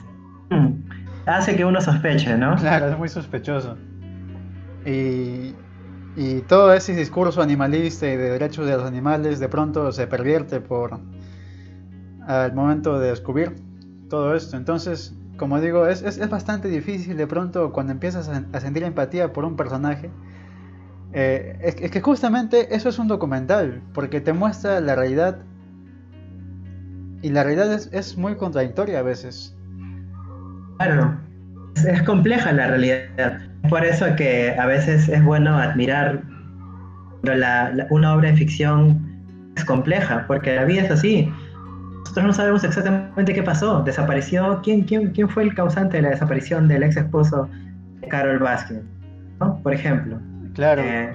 Hmm. 0.50 0.76
Hace 1.26 1.58
que 1.58 1.66
uno 1.66 1.82
sospeche, 1.82 2.38
¿no? 2.38 2.56
Claro, 2.56 2.88
es 2.88 2.98
muy 2.98 3.10
sospechoso. 3.10 3.76
Y 4.86 5.54
y 6.16 6.40
todo 6.42 6.74
ese 6.74 6.96
discurso 6.96 7.42
animalista 7.42 8.08
y 8.08 8.16
de 8.16 8.30
derechos 8.30 8.66
de 8.66 8.78
los 8.78 8.86
animales 8.86 9.40
de 9.40 9.50
pronto 9.50 9.92
se 9.92 10.08
pervierte 10.08 10.62
por 10.62 10.98
al 12.26 12.54
momento 12.54 12.98
de 13.00 13.10
descubrir 13.10 13.54
todo 14.10 14.34
esto. 14.34 14.56
Entonces, 14.56 15.14
como 15.38 15.60
digo, 15.60 15.88
es, 15.88 16.02
es, 16.02 16.30
bastante 16.30 16.68
difícil 16.68 17.18
de 17.18 17.28
pronto 17.28 17.72
cuando 17.72 17.92
empiezas 17.92 18.30
a, 18.30 18.60
sentir 18.60 18.84
empatía 18.84 19.34
por 19.34 19.46
un 19.46 19.56
personaje. 19.56 20.10
Eh, 21.14 21.58
es, 21.62 21.92
que 21.92 22.02
justamente 22.02 22.76
eso 22.76 22.90
es 22.90 23.00
un 23.00 23.08
documental, 23.08 23.82
porque 23.94 24.22
te 24.22 24.34
muestra 24.34 24.80
la 24.82 24.96
realidad 24.96 25.40
y 27.22 27.30
la 27.30 27.44
realidad 27.44 27.74
es, 27.74 27.90
es 27.92 28.18
muy 28.18 28.36
contradictoria 28.36 29.00
a 29.00 29.02
veces. 29.02 29.56
Claro, 30.78 31.18
es 31.88 32.02
compleja 32.04 32.52
la 32.52 32.68
realidad. 32.68 33.40
Por 33.70 33.84
eso 33.84 34.06
que 34.16 34.56
a 34.58 34.66
veces 34.66 35.10
es 35.10 35.24
bueno 35.24 35.58
admirar 35.58 36.22
la, 37.24 37.88
una 37.90 38.14
obra 38.14 38.30
de 38.30 38.38
ficción 38.38 39.16
es 39.56 39.66
compleja, 39.66 40.26
porque 40.28 40.56
la 40.56 40.66
vida 40.66 40.84
es 40.84 40.92
así. 40.92 41.32
Nosotros 42.16 42.28
no 42.28 42.34
sabemos 42.34 42.64
exactamente 42.64 43.34
qué 43.34 43.44
pasó. 43.44 43.84
Desapareció. 43.84 44.62
¿Quién, 44.64 44.84
quién, 44.84 45.12
quién 45.12 45.28
fue 45.28 45.44
el 45.44 45.54
causante 45.54 45.98
de 45.98 46.04
la 46.04 46.10
desaparición 46.12 46.68
del 46.68 46.84
ex 46.84 46.96
esposo 46.96 47.50
de 48.00 48.08
Carol 48.08 48.40
Baskin? 48.40 48.84
¿No? 49.42 49.62
Por 49.62 49.74
ejemplo. 49.74 50.18
Claro. 50.54 50.82
Eh, 50.82 51.14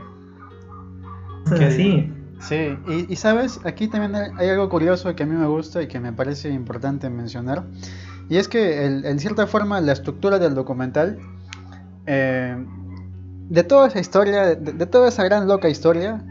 sí. 1.71 2.13
Sí, 2.41 2.79
y, 3.09 3.17
sabes, 3.17 3.61
aquí 3.65 3.87
también 3.87 4.15
hay 4.39 4.49
algo 4.49 4.71
curioso 4.71 5.15
que 5.15 5.25
a 5.25 5.27
mí 5.27 5.35
me 5.35 5.47
gusta 5.47 5.83
y 5.83 5.89
que 5.89 6.01
me 6.01 6.13
parece 6.13 6.49
importante 6.49 7.11
mencionar. 7.11 7.65
Y 8.31 8.39
es 8.39 8.49
que 8.49 8.85
en 8.87 9.19
cierta 9.19 9.47
forma 9.47 9.81
la 9.83 9.93
estructura 9.93 10.39
del 10.39 10.55
documental 10.55 11.19
eh, 12.07 12.57
de 13.51 13.65
toda 13.65 13.89
esa 13.89 14.01
historia, 14.01 14.55
de, 14.55 14.87
toda 14.87 15.09
esa 15.09 15.25
gran 15.25 15.49
loca 15.49 15.69
historia, 15.69 16.23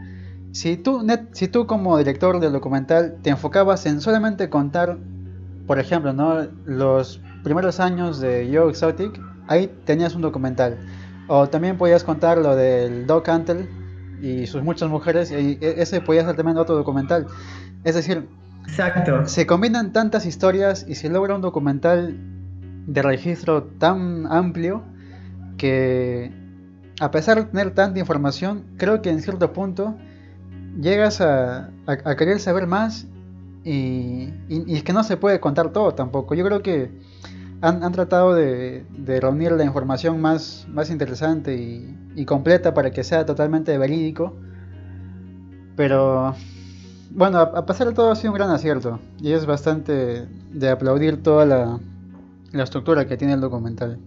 si 0.52 0.76
tú, 0.76 1.06
si 1.32 1.48
tú 1.48 1.66
como 1.66 1.96
director 1.98 2.40
del 2.40 2.52
documental 2.52 3.16
te 3.22 3.30
enfocabas 3.30 3.86
en 3.86 4.00
solamente 4.00 4.48
contar, 4.48 4.98
por 5.66 5.78
ejemplo, 5.78 6.12
¿no? 6.12 6.48
los 6.64 7.20
primeros 7.44 7.80
años 7.80 8.20
de 8.20 8.50
Joe 8.52 8.70
Exotic, 8.70 9.20
ahí 9.46 9.70
tenías 9.84 10.14
un 10.14 10.22
documental. 10.22 10.78
O 11.28 11.48
también 11.48 11.78
podías 11.78 12.02
contar 12.02 12.38
lo 12.38 12.56
del 12.56 13.06
Doc 13.06 13.28
Antle 13.28 13.68
y 14.20 14.46
sus 14.46 14.62
muchas 14.62 14.90
mujeres, 14.90 15.30
y 15.30 15.58
e, 15.60 15.82
ese 15.82 16.00
podía 16.00 16.24
ser 16.24 16.36
también 16.36 16.58
otro 16.58 16.74
documental. 16.74 17.26
Es 17.84 17.94
decir, 17.94 18.28
Exacto. 18.66 19.26
se 19.26 19.46
combinan 19.46 19.92
tantas 19.92 20.26
historias 20.26 20.84
y 20.88 20.96
se 20.96 21.08
logra 21.08 21.34
un 21.34 21.40
documental 21.40 22.18
de 22.86 23.02
registro 23.02 23.62
tan 23.62 24.26
amplio 24.26 24.82
que 25.56 26.32
a 27.00 27.10
pesar 27.10 27.38
de 27.38 27.44
tener 27.44 27.70
tanta 27.72 27.98
información, 27.98 28.64
creo 28.76 29.00
que 29.00 29.10
en 29.10 29.22
cierto 29.22 29.52
punto 29.52 29.96
llegas 30.78 31.20
a, 31.20 31.70
querer 32.16 32.38
saber 32.40 32.66
más 32.66 33.06
y, 33.64 34.32
es 34.48 34.82
que 34.82 34.92
no 34.92 35.02
se 35.04 35.16
puede 35.16 35.40
contar 35.40 35.70
todo 35.72 35.94
tampoco. 35.94 36.34
Yo 36.34 36.44
creo 36.44 36.62
que 36.62 36.90
han, 37.60 37.92
tratado 37.92 38.34
de, 38.34 38.84
reunir 39.20 39.52
la 39.52 39.64
información 39.64 40.20
más, 40.20 40.66
más 40.70 40.90
interesante 40.90 41.54
y, 41.54 41.96
completa 42.26 42.74
para 42.74 42.90
que 42.90 43.02
sea 43.02 43.24
totalmente 43.24 43.76
verídico. 43.78 44.36
Pero 45.76 46.34
bueno, 47.12 47.38
a, 47.38 47.64
pesar 47.64 47.86
de 47.88 47.94
todo 47.94 48.10
ha 48.10 48.16
sido 48.16 48.32
un 48.32 48.38
gran 48.38 48.50
acierto 48.50 49.00
y 49.20 49.32
es 49.32 49.46
bastante 49.46 50.26
de 50.52 50.68
aplaudir 50.68 51.22
toda 51.22 51.46
la 52.52 52.62
estructura 52.62 53.06
que 53.06 53.16
tiene 53.16 53.34
el 53.34 53.40
documental. 53.40 53.98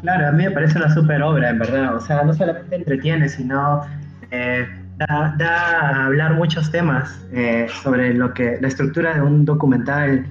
Claro, 0.00 0.28
a 0.28 0.32
mí 0.32 0.44
me 0.44 0.50
parece 0.50 0.78
una 0.78 0.92
super 0.92 1.22
obra, 1.22 1.50
en 1.50 1.58
verdad. 1.58 1.94
O 1.94 2.00
sea, 2.00 2.22
no 2.22 2.32
solamente 2.32 2.74
entretiene, 2.74 3.28
sino 3.28 3.82
eh, 4.30 4.66
da, 5.06 5.34
a 5.38 6.06
hablar 6.06 6.34
muchos 6.34 6.70
temas 6.70 7.26
eh, 7.32 7.66
sobre 7.82 8.14
lo 8.14 8.34
que 8.34 8.58
la 8.60 8.68
estructura 8.68 9.14
de 9.14 9.22
un 9.22 9.44
documental 9.44 10.26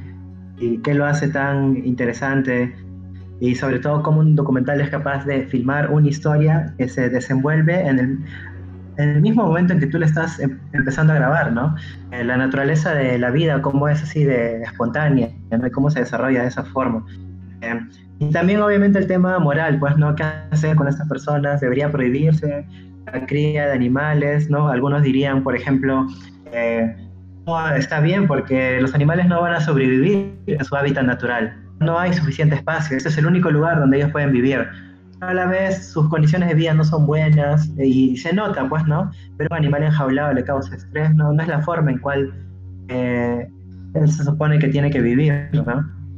y 0.58 0.78
qué 0.80 0.94
lo 0.94 1.06
hace 1.06 1.28
tan 1.30 1.78
interesante 1.86 2.76
y 3.40 3.56
sobre 3.56 3.80
todo 3.80 4.04
cómo 4.04 4.20
un 4.20 4.36
documental 4.36 4.82
es 4.82 4.90
capaz 4.90 5.26
de 5.26 5.46
filmar 5.48 5.92
una 5.92 6.08
historia 6.08 6.74
que 6.78 6.90
se 6.90 7.10
desenvuelve 7.10 7.88
en 7.88 8.00
el, 8.00 8.20
en 8.98 9.10
el 9.10 9.22
mismo 9.22 9.46
momento 9.46 9.74
en 9.74 9.80
que 9.80 9.88
tú 9.88 9.98
le 9.98 10.06
estás 10.06 10.40
em, 10.40 10.60
empezando 10.74 11.14
a 11.14 11.16
grabar, 11.16 11.54
¿no? 11.54 11.76
Eh, 12.12 12.24
la 12.24 12.38
naturaleza 12.38 12.94
de 12.94 13.18
la 13.18 13.32
vida, 13.32 13.62
cómo 13.62 13.88
es 13.88 14.04
así 14.04 14.26
de 14.26 14.62
espontánea, 14.62 15.30
¿no? 15.52 15.72
cómo 15.72 15.90
se 15.90 16.02
desarrolla 16.02 16.42
de 16.42 16.50
esa 16.50 16.64
forma. 16.66 17.06
Y 18.20 18.30
también 18.32 18.62
obviamente 18.62 19.00
el 19.00 19.08
tema 19.08 19.40
moral, 19.40 19.80
pues, 19.80 19.98
¿no? 19.98 20.16
¿Qué 20.16 20.24
hacer 20.52 20.76
con 20.76 20.88
estas 20.88 21.08
personas? 21.08 21.62
¿Debería 21.62 21.92
prohibirse 21.92 22.66
la 23.12 23.26
cría 23.26 23.68
de 23.68 23.74
animales? 23.74 24.50
¿no? 24.50 24.70
Algunos 24.70 25.04
dirían, 25.04 25.44
por 25.44 25.56
ejemplo, 25.56 26.08
eh, 26.52 26.96
está 27.78 28.00
bien 28.00 28.28
porque 28.28 28.80
los 28.82 28.94
animales 28.94 29.28
no 29.28 29.42
van 29.42 29.54
a 29.54 29.62
sobrevivir 29.62 30.34
en 30.48 30.64
su 30.64 30.76
hábitat 30.76 31.06
natural. 31.06 31.56
No 31.80 31.98
hay 31.98 32.14
suficiente 32.14 32.56
espacio, 32.56 32.98
ese 32.98 33.10
es 33.10 33.18
el 33.18 33.26
único 33.26 33.50
lugar 33.52 33.80
donde 33.80 33.98
ellos 33.98 34.12
pueden 34.12 34.32
vivir. 34.32 34.68
A 35.22 35.34
la 35.34 35.46
vez 35.48 35.92
sus 35.92 36.08
condiciones 36.10 36.50
de 36.50 36.56
vida 36.56 36.74
no 36.74 36.84
son 36.84 37.06
buenas 37.06 37.70
y 37.78 38.16
se 38.18 38.34
nota, 38.34 38.68
pues, 38.70 38.86
¿no? 38.86 39.12
Pero 39.38 39.50
un 39.52 39.58
animal 39.58 39.84
enjaulado 39.84 40.34
le 40.34 40.44
causa 40.44 40.76
estrés, 40.76 41.14
¿no? 41.14 41.34
No 41.34 41.42
es 41.42 41.48
la 41.48 41.62
forma 41.62 41.92
en 41.92 42.00
cual 42.00 42.34
eh, 42.88 43.50
él 43.96 44.12
se 44.12 44.24
supone 44.24 44.60
que 44.60 44.68
tiene 44.70 44.90
que 44.90 45.02
vivir, 45.02 45.50
¿no? 45.54 45.66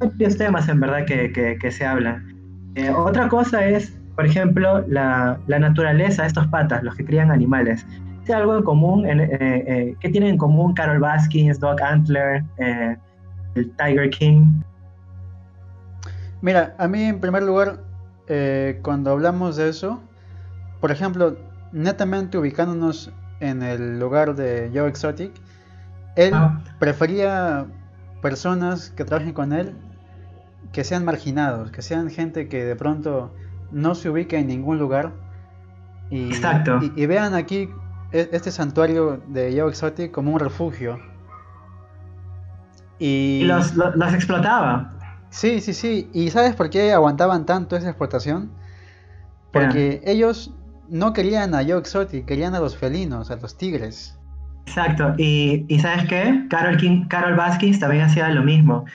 varios 0.02 0.38
temas 0.38 0.68
en 0.68 0.80
verdad 0.80 1.06
que, 1.06 1.58
que, 1.60 1.72
se 1.72 1.86
hablan. 1.86 2.34
Eh, 2.76 2.90
otra 2.90 3.28
cosa 3.28 3.66
es, 3.66 3.98
por 4.16 4.26
ejemplo, 4.26 4.84
la, 4.88 5.40
la, 5.48 5.60
naturaleza 5.60 6.24
de 6.24 6.28
estos 6.28 6.48
patas, 6.48 6.84
los 6.84 6.96
que 6.96 7.06
crían 7.06 7.32
animales. 7.32 7.86
¿Tiene 8.26 8.42
algo 8.42 8.58
en 8.58 8.64
común? 8.64 9.06
En, 9.06 9.20
eh, 9.20 9.30
eh, 9.42 9.96
¿Qué 10.00 10.10
tienen 10.10 10.32
en 10.32 10.38
común 10.38 10.74
Carol 10.74 11.00
Baskins, 11.00 11.60
Doc 11.60 11.82
Antler, 11.82 12.44
el 12.58 13.72
Tiger 13.78 14.10
King? 14.12 14.62
Mira, 16.42 16.76
a 16.78 16.88
mí 16.88 17.04
en 17.04 17.20
primer 17.20 17.44
lugar, 17.44 17.80
cuando 18.82 19.12
hablamos 19.12 19.58
de 19.58 19.70
eso, 19.70 20.02
por 20.80 20.92
ejemplo, 20.92 21.38
netamente 21.72 22.38
ubicándonos 22.38 23.12
en 23.40 23.62
el 23.64 24.00
lugar 24.00 24.36
de 24.36 24.72
Joe 24.74 24.88
Exotic, 24.88 25.32
él 26.16 26.32
ah. 26.34 26.62
prefería 26.80 27.66
personas 28.22 28.92
que 28.92 29.04
trabajen 29.04 29.34
con 29.34 29.54
él 29.54 29.76
que 30.72 30.84
sean 30.84 31.04
marginados, 31.04 31.72
que 31.72 31.82
sean 31.82 32.10
gente 32.10 32.48
que 32.48 32.64
de 32.64 32.76
pronto 32.76 33.34
no 33.72 33.96
se 33.96 34.10
ubique 34.10 34.38
en 34.38 34.48
ningún 34.48 34.78
lugar. 34.78 35.12
Y, 36.10 36.28
Exacto. 36.28 36.80
Y, 36.96 37.06
vean 37.06 37.34
aquí 37.34 37.70
e, 38.12 38.30
este 38.32 38.52
santuario 38.52 39.22
de 39.28 39.58
Joe 39.58 39.70
Exotic 39.70 40.12
como 40.12 40.32
un 40.34 40.40
refugio. 40.40 41.00
Y, 43.00 43.44
los, 43.46 43.74
explotaba. 44.14 44.92
Sí, 45.30 45.62
sí, 45.62 45.74
sí. 45.74 46.10
¿Y 46.14 46.30
sabes 46.30 46.56
por 46.56 46.70
qué 46.70 46.92
aguantaban 46.94 47.46
tanto 47.46 47.76
esa 47.76 47.90
explotación? 47.90 48.52
Porque 49.52 50.02
ellos 50.06 50.54
no 50.90 51.14
querían 51.14 51.56
a 51.56 51.64
Joe 51.64 51.80
Exotic, 51.80 52.26
querían 52.26 52.54
a 52.54 52.60
los 52.60 52.78
felinos, 52.78 53.32
a 53.32 53.38
los 53.38 53.58
tigres. 53.58 54.18
Exacto. 54.68 55.14
Y, 55.18 55.66
¿y 55.68 55.80
¿sabes 55.80 56.08
qué? 56.08 56.46
Carol, 56.50 56.78
King, 56.78 57.08
Carol 57.08 57.36
Baskins 57.36 57.80
también 57.80 58.04
hacía 58.04 58.30
lo 58.30 58.44
mismo 58.44 58.86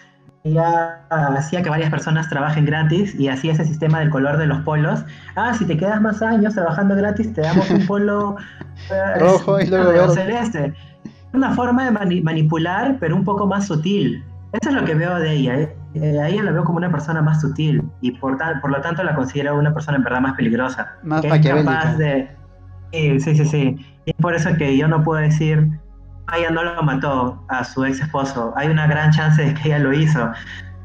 hacía 1.11 1.63
que 1.63 1.71
varias 1.71 1.91
personas 1.91 2.29
trabajen 2.29 2.65
gratis 2.65 3.15
y 3.19 3.29
hacía 3.29 3.53
ese 3.53 3.65
sistema 3.65 4.01
del 4.01 4.11
color 4.11 4.37
de 4.37 4.47
los 4.47 4.61
polos. 4.63 5.05
Ah, 5.35 5.55
si 5.55 5.65
te 5.65 5.77
quedas 5.77 6.01
más 6.01 6.23
años 6.23 6.55
trabajando 6.55 6.95
gratis, 6.95 7.33
te 7.33 7.41
damos 7.41 7.71
un 7.71 7.87
polo 7.87 8.37
eh, 8.91 9.19
rojo 9.19 9.61
y 9.61 9.67
luego 9.67 10.09
celeste. 10.11 10.75
Una 11.33 11.55
forma 11.55 11.85
de 11.85 12.21
manipular, 12.23 12.97
pero 13.01 13.17
un 13.17 13.25
poco 13.25 13.47
más 13.47 13.67
sutil. 13.67 14.25
Eso 14.53 14.71
es 14.71 14.75
lo 14.77 14.85
que 14.85 14.95
veo 14.95 15.19
de 15.19 15.33
ella. 15.33 15.61
¿eh? 15.61 15.77
Eh, 15.95 16.19
a 16.21 16.29
ella 16.29 16.43
la 16.45 16.53
veo 16.53 16.65
como 16.65 16.79
una 16.79 16.91
persona 16.91 17.21
más 17.21 17.41
sutil 17.41 17.83
y 18.01 18.13
por, 18.13 18.39
por 18.61 18.71
lo 18.71 18.81
tanto 18.81 19.03
la 19.03 19.15
considero 19.15 19.59
una 19.59 19.73
persona 19.73 19.99
en 19.99 20.05
verdad 20.05 20.21
más 20.21 20.35
peligrosa. 20.35 20.95
Más 21.03 21.23
que 21.23 21.41
capaz 21.41 21.97
de. 21.97 22.31
Sí, 22.93 23.21
sí, 23.21 23.45
sí, 23.45 23.77
Y 24.07 24.11
es 24.11 24.17
por 24.17 24.35
eso 24.35 24.55
que 24.57 24.77
yo 24.77 24.89
no 24.89 25.03
puedo 25.03 25.21
decir, 25.21 25.69
ella 26.35 26.51
no 26.51 26.65
lo 26.65 26.83
mató 26.83 27.45
a 27.49 27.65
su 27.65 27.85
ex 27.85 28.01
esposo. 28.01 28.53
Hay 28.57 28.69
una 28.69 28.87
gran 28.87 29.11
chance 29.13 29.43
de 29.43 29.55
que 29.55 29.69
ella 29.69 29.79
lo 29.79 29.93
hizo. 29.93 30.31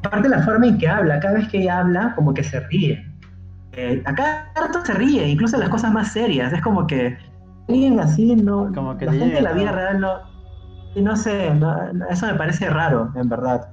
Aparte 0.04 0.30
la 0.30 0.42
forma 0.44 0.68
en 0.68 0.78
que 0.78 0.88
habla, 0.88 1.20
cada 1.20 1.36
vez 1.36 1.48
que 1.50 1.62
ella 1.62 1.80
habla, 1.80 2.14
como 2.16 2.34
que 2.34 2.44
se 2.44 2.60
ríe. 2.60 3.06
Eh, 3.74 4.02
acá 4.06 4.52
rato 4.56 4.84
se 4.86 4.94
ríe, 4.94 5.28
incluso 5.28 5.58
las 5.58 5.70
cosas 5.70 5.92
más 5.92 6.12
serias. 6.12 6.54
Es 6.54 6.62
como 6.62 6.86
que 6.88 7.18
alguien 7.68 8.00
así, 8.00 8.36
no. 8.36 8.72
Como 8.74 8.98
que 8.98 9.06
la 9.06 9.14
gente 9.14 9.38
en 9.38 9.44
la 9.44 9.54
vida 9.54 9.72
real 9.72 10.00
no. 10.00 10.20
Y 10.96 11.02
no 11.02 11.16
sé, 11.16 11.52
eso 12.10 12.28
me 12.28 12.34
parece 12.34 12.70
raro, 12.70 13.12
en 13.16 13.30
verdad. 13.30 13.70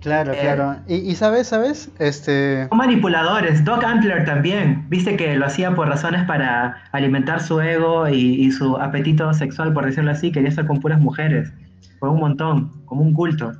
Claro, 0.00 0.32
eh, 0.32 0.38
claro. 0.40 0.76
Y, 0.86 1.14
sabes, 1.16 1.48
sabes, 1.48 1.90
este... 1.98 2.68
Son 2.68 2.78
manipuladores. 2.78 3.64
Doc 3.64 3.82
Antler 3.82 4.24
también. 4.24 4.86
Viste 4.88 5.16
que 5.16 5.34
lo 5.36 5.46
hacía 5.46 5.74
por 5.74 5.88
razones 5.88 6.24
para 6.24 6.82
alimentar 6.92 7.42
su 7.42 7.60
ego 7.60 8.08
y, 8.08 8.50
su 8.52 8.76
apetito 8.76 9.32
sexual, 9.34 9.72
por 9.72 9.86
decirlo 9.86 10.10
así. 10.10 10.30
Quería 10.30 10.48
estar 10.48 10.66
con 10.66 10.80
puras 10.80 11.00
mujeres. 11.00 11.52
Fue 11.98 12.10
un 12.10 12.20
montón, 12.20 12.84
como 12.84 13.02
un 13.02 13.12
culto. 13.12 13.52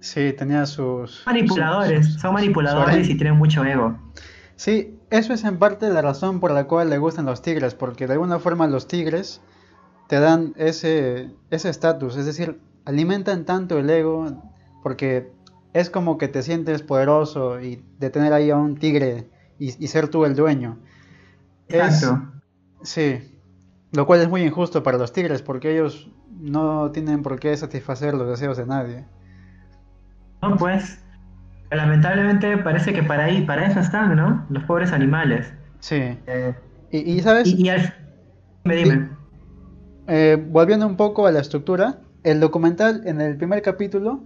Sí, 0.00 0.34
tenía 0.36 0.66
sus... 0.66 1.22
Manipuladores. 1.26 2.14
son 2.14 2.34
manipuladores 2.34 3.08
y 3.08 3.14
tienen 3.16 3.36
mucho 3.36 3.64
ego. 3.64 3.96
Sí, 4.56 4.98
eso 5.10 5.32
es 5.32 5.44
en 5.44 5.58
parte 5.58 5.88
la 5.88 6.02
razón 6.02 6.40
por 6.40 6.50
la 6.50 6.64
cual 6.64 6.90
le 6.90 6.98
gustan 6.98 7.26
los 7.26 7.42
tigres, 7.42 7.74
porque 7.74 8.06
de 8.06 8.14
alguna 8.14 8.40
forma 8.40 8.66
los 8.66 8.88
tigres 8.88 9.40
te 10.08 10.18
dan 10.18 10.54
ese 10.56 11.30
estatus, 11.50 12.16
es 12.16 12.26
decir, 12.26 12.58
alimentan 12.84 13.44
tanto 13.44 13.78
el 13.78 13.88
ego, 13.90 14.42
porque 14.82 15.30
es 15.72 15.90
como 15.90 16.18
que 16.18 16.28
te 16.28 16.42
sientes 16.42 16.82
poderoso 16.82 17.60
y 17.60 17.82
de 17.98 18.10
tener 18.10 18.32
ahí 18.32 18.50
a 18.50 18.56
un 18.56 18.76
tigre 18.76 19.28
y, 19.58 19.70
ser 19.88 20.08
tú 20.08 20.24
el 20.24 20.34
dueño. 20.34 20.78
Exacto. 21.68 22.30
sí, 22.82 23.40
lo 23.92 24.06
cual 24.06 24.20
es 24.20 24.28
muy 24.28 24.42
injusto 24.42 24.82
para 24.82 24.98
los 24.98 25.12
tigres 25.12 25.42
porque 25.42 25.72
ellos 25.72 26.10
no 26.40 26.90
tienen 26.92 27.22
por 27.22 27.38
qué 27.38 27.56
satisfacer 27.56 28.14
los 28.14 28.28
deseos 28.28 28.56
de 28.56 28.66
nadie. 28.66 29.04
No, 30.42 30.56
pues, 30.56 31.02
lamentablemente 31.70 32.56
parece 32.58 32.92
que 32.92 33.02
para 33.02 33.24
ahí, 33.24 33.42
para 33.42 33.66
eso 33.66 33.80
están, 33.80 34.14
¿no? 34.14 34.46
Los 34.50 34.62
pobres 34.64 34.92
animales. 34.92 35.52
Sí. 35.80 36.16
Eh, 36.26 36.54
y, 36.90 37.20
sabes. 37.20 37.48
Y, 37.48 37.70
Me 38.64 38.76
dime. 38.76 39.08
Eh, 40.06 40.42
volviendo 40.48 40.86
un 40.86 40.96
poco 40.96 41.26
a 41.26 41.32
la 41.32 41.40
estructura, 41.40 41.98
el 42.22 42.40
documental 42.40 43.02
en 43.04 43.20
el 43.20 43.36
primer 43.36 43.62
capítulo 43.62 44.22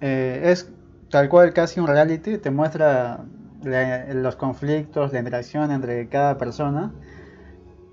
eh, 0.00 0.42
es 0.44 0.70
tal 1.10 1.28
cual 1.28 1.52
casi 1.52 1.80
un 1.80 1.86
reality, 1.86 2.38
te 2.38 2.50
muestra 2.50 3.24
los 3.62 4.36
conflictos, 4.36 5.12
la 5.12 5.18
interacción 5.18 5.70
entre 5.72 6.08
cada 6.08 6.38
persona, 6.38 6.92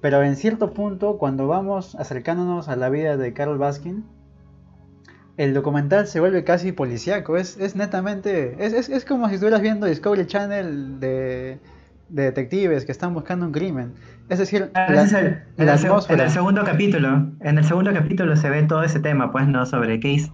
pero 0.01 0.21
en 0.21 0.35
cierto 0.35 0.73
punto, 0.73 1.17
cuando 1.17 1.47
vamos 1.47 1.95
acercándonos 1.95 2.67
a 2.69 2.75
la 2.75 2.89
vida 2.89 3.17
de 3.17 3.33
Carol 3.33 3.57
Baskin, 3.57 4.05
el 5.37 5.53
documental 5.53 6.07
se 6.07 6.19
vuelve 6.19 6.43
casi 6.43 6.71
policíaco, 6.71 7.37
es, 7.37 7.57
es 7.57 7.75
netamente, 7.75 8.55
es, 8.59 8.89
es, 8.89 9.05
como 9.05 9.27
si 9.27 9.35
estuvieras 9.35 9.61
viendo 9.61 9.85
Discovery 9.87 10.27
Channel 10.27 10.99
de, 10.99 11.59
detectives 12.09 12.85
que 12.85 12.91
están 12.91 13.13
buscando 13.13 13.47
un 13.47 13.51
crimen. 13.51 13.93
Es 14.29 14.39
decir, 14.39 14.69
ah, 14.75 14.85
en, 14.87 14.93
el, 15.15 15.43
en, 15.57 15.69
el, 15.69 16.29
segundo 16.29 16.63
capítulo, 16.63 17.31
en 17.41 17.57
el 17.57 17.63
segundo 17.65 17.91
capítulo 17.93 18.35
se 18.35 18.49
ve 18.49 18.63
todo 18.63 18.83
ese 18.83 18.99
tema, 18.99 19.31
pues 19.31 19.47
no, 19.47 19.65
sobre 19.65 19.99
Case 19.99 20.31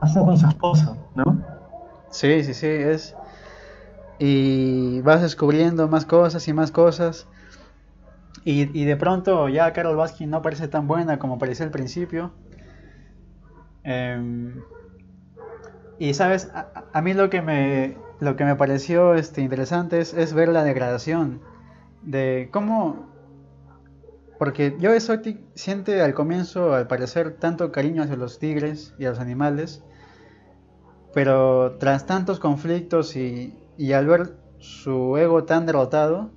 pasó 0.00 0.24
con 0.24 0.38
su 0.38 0.46
esposo, 0.46 0.96
¿no? 1.14 1.44
Sí, 2.10 2.42
sí, 2.44 2.54
sí, 2.54 2.66
es... 2.66 3.16
Y 4.18 5.00
vas 5.02 5.22
descubriendo 5.22 5.86
más 5.88 6.04
cosas 6.04 6.46
y 6.48 6.52
más 6.52 6.72
cosas. 6.72 7.28
Y, 8.44 8.84
de 8.84 8.96
pronto 8.96 9.48
ya 9.48 9.72
Carol 9.74 9.96
Baskin 9.96 10.30
no 10.30 10.40
parece 10.40 10.68
tan 10.68 10.88
buena 10.88 11.18
como 11.18 11.38
parecía 11.38 11.66
al 11.66 11.70
principio. 11.70 12.32
Em, 13.84 14.62
y 15.98 16.14
sabes, 16.14 16.50
a, 16.92 17.02
mí 17.02 17.12
lo 17.12 17.28
que 17.30 17.42
me, 17.42 17.96
lo 18.20 18.36
que 18.36 18.44
me 18.44 18.56
pareció 18.56 19.14
este, 19.14 19.42
interesante 19.42 20.00
es, 20.00 20.14
es 20.14 20.32
ver 20.32 20.48
la 20.48 20.64
degradación 20.64 21.40
de 22.02 22.48
cómo 22.50 23.08
porque 24.38 24.76
Joe 24.80 24.96
Exotic 24.96 25.40
siente 25.54 26.00
al 26.00 26.14
comienzo, 26.14 26.72
al 26.72 26.86
parecer, 26.86 27.36
tanto 27.38 27.72
cariño 27.72 28.04
hacia 28.04 28.16
los 28.16 28.38
tigres 28.38 28.94
y 28.96 29.04
a 29.04 29.10
los 29.10 29.18
animales, 29.18 29.82
pero 31.18 31.72
tras 31.80 32.06
tantos 32.06 32.38
conflictos 32.38 33.16
y, 33.16 33.52
al 33.92 34.06
ver 34.06 34.36
su 34.60 35.16
ego 35.16 35.42
tan 35.42 35.66
derrotado, 35.66 36.30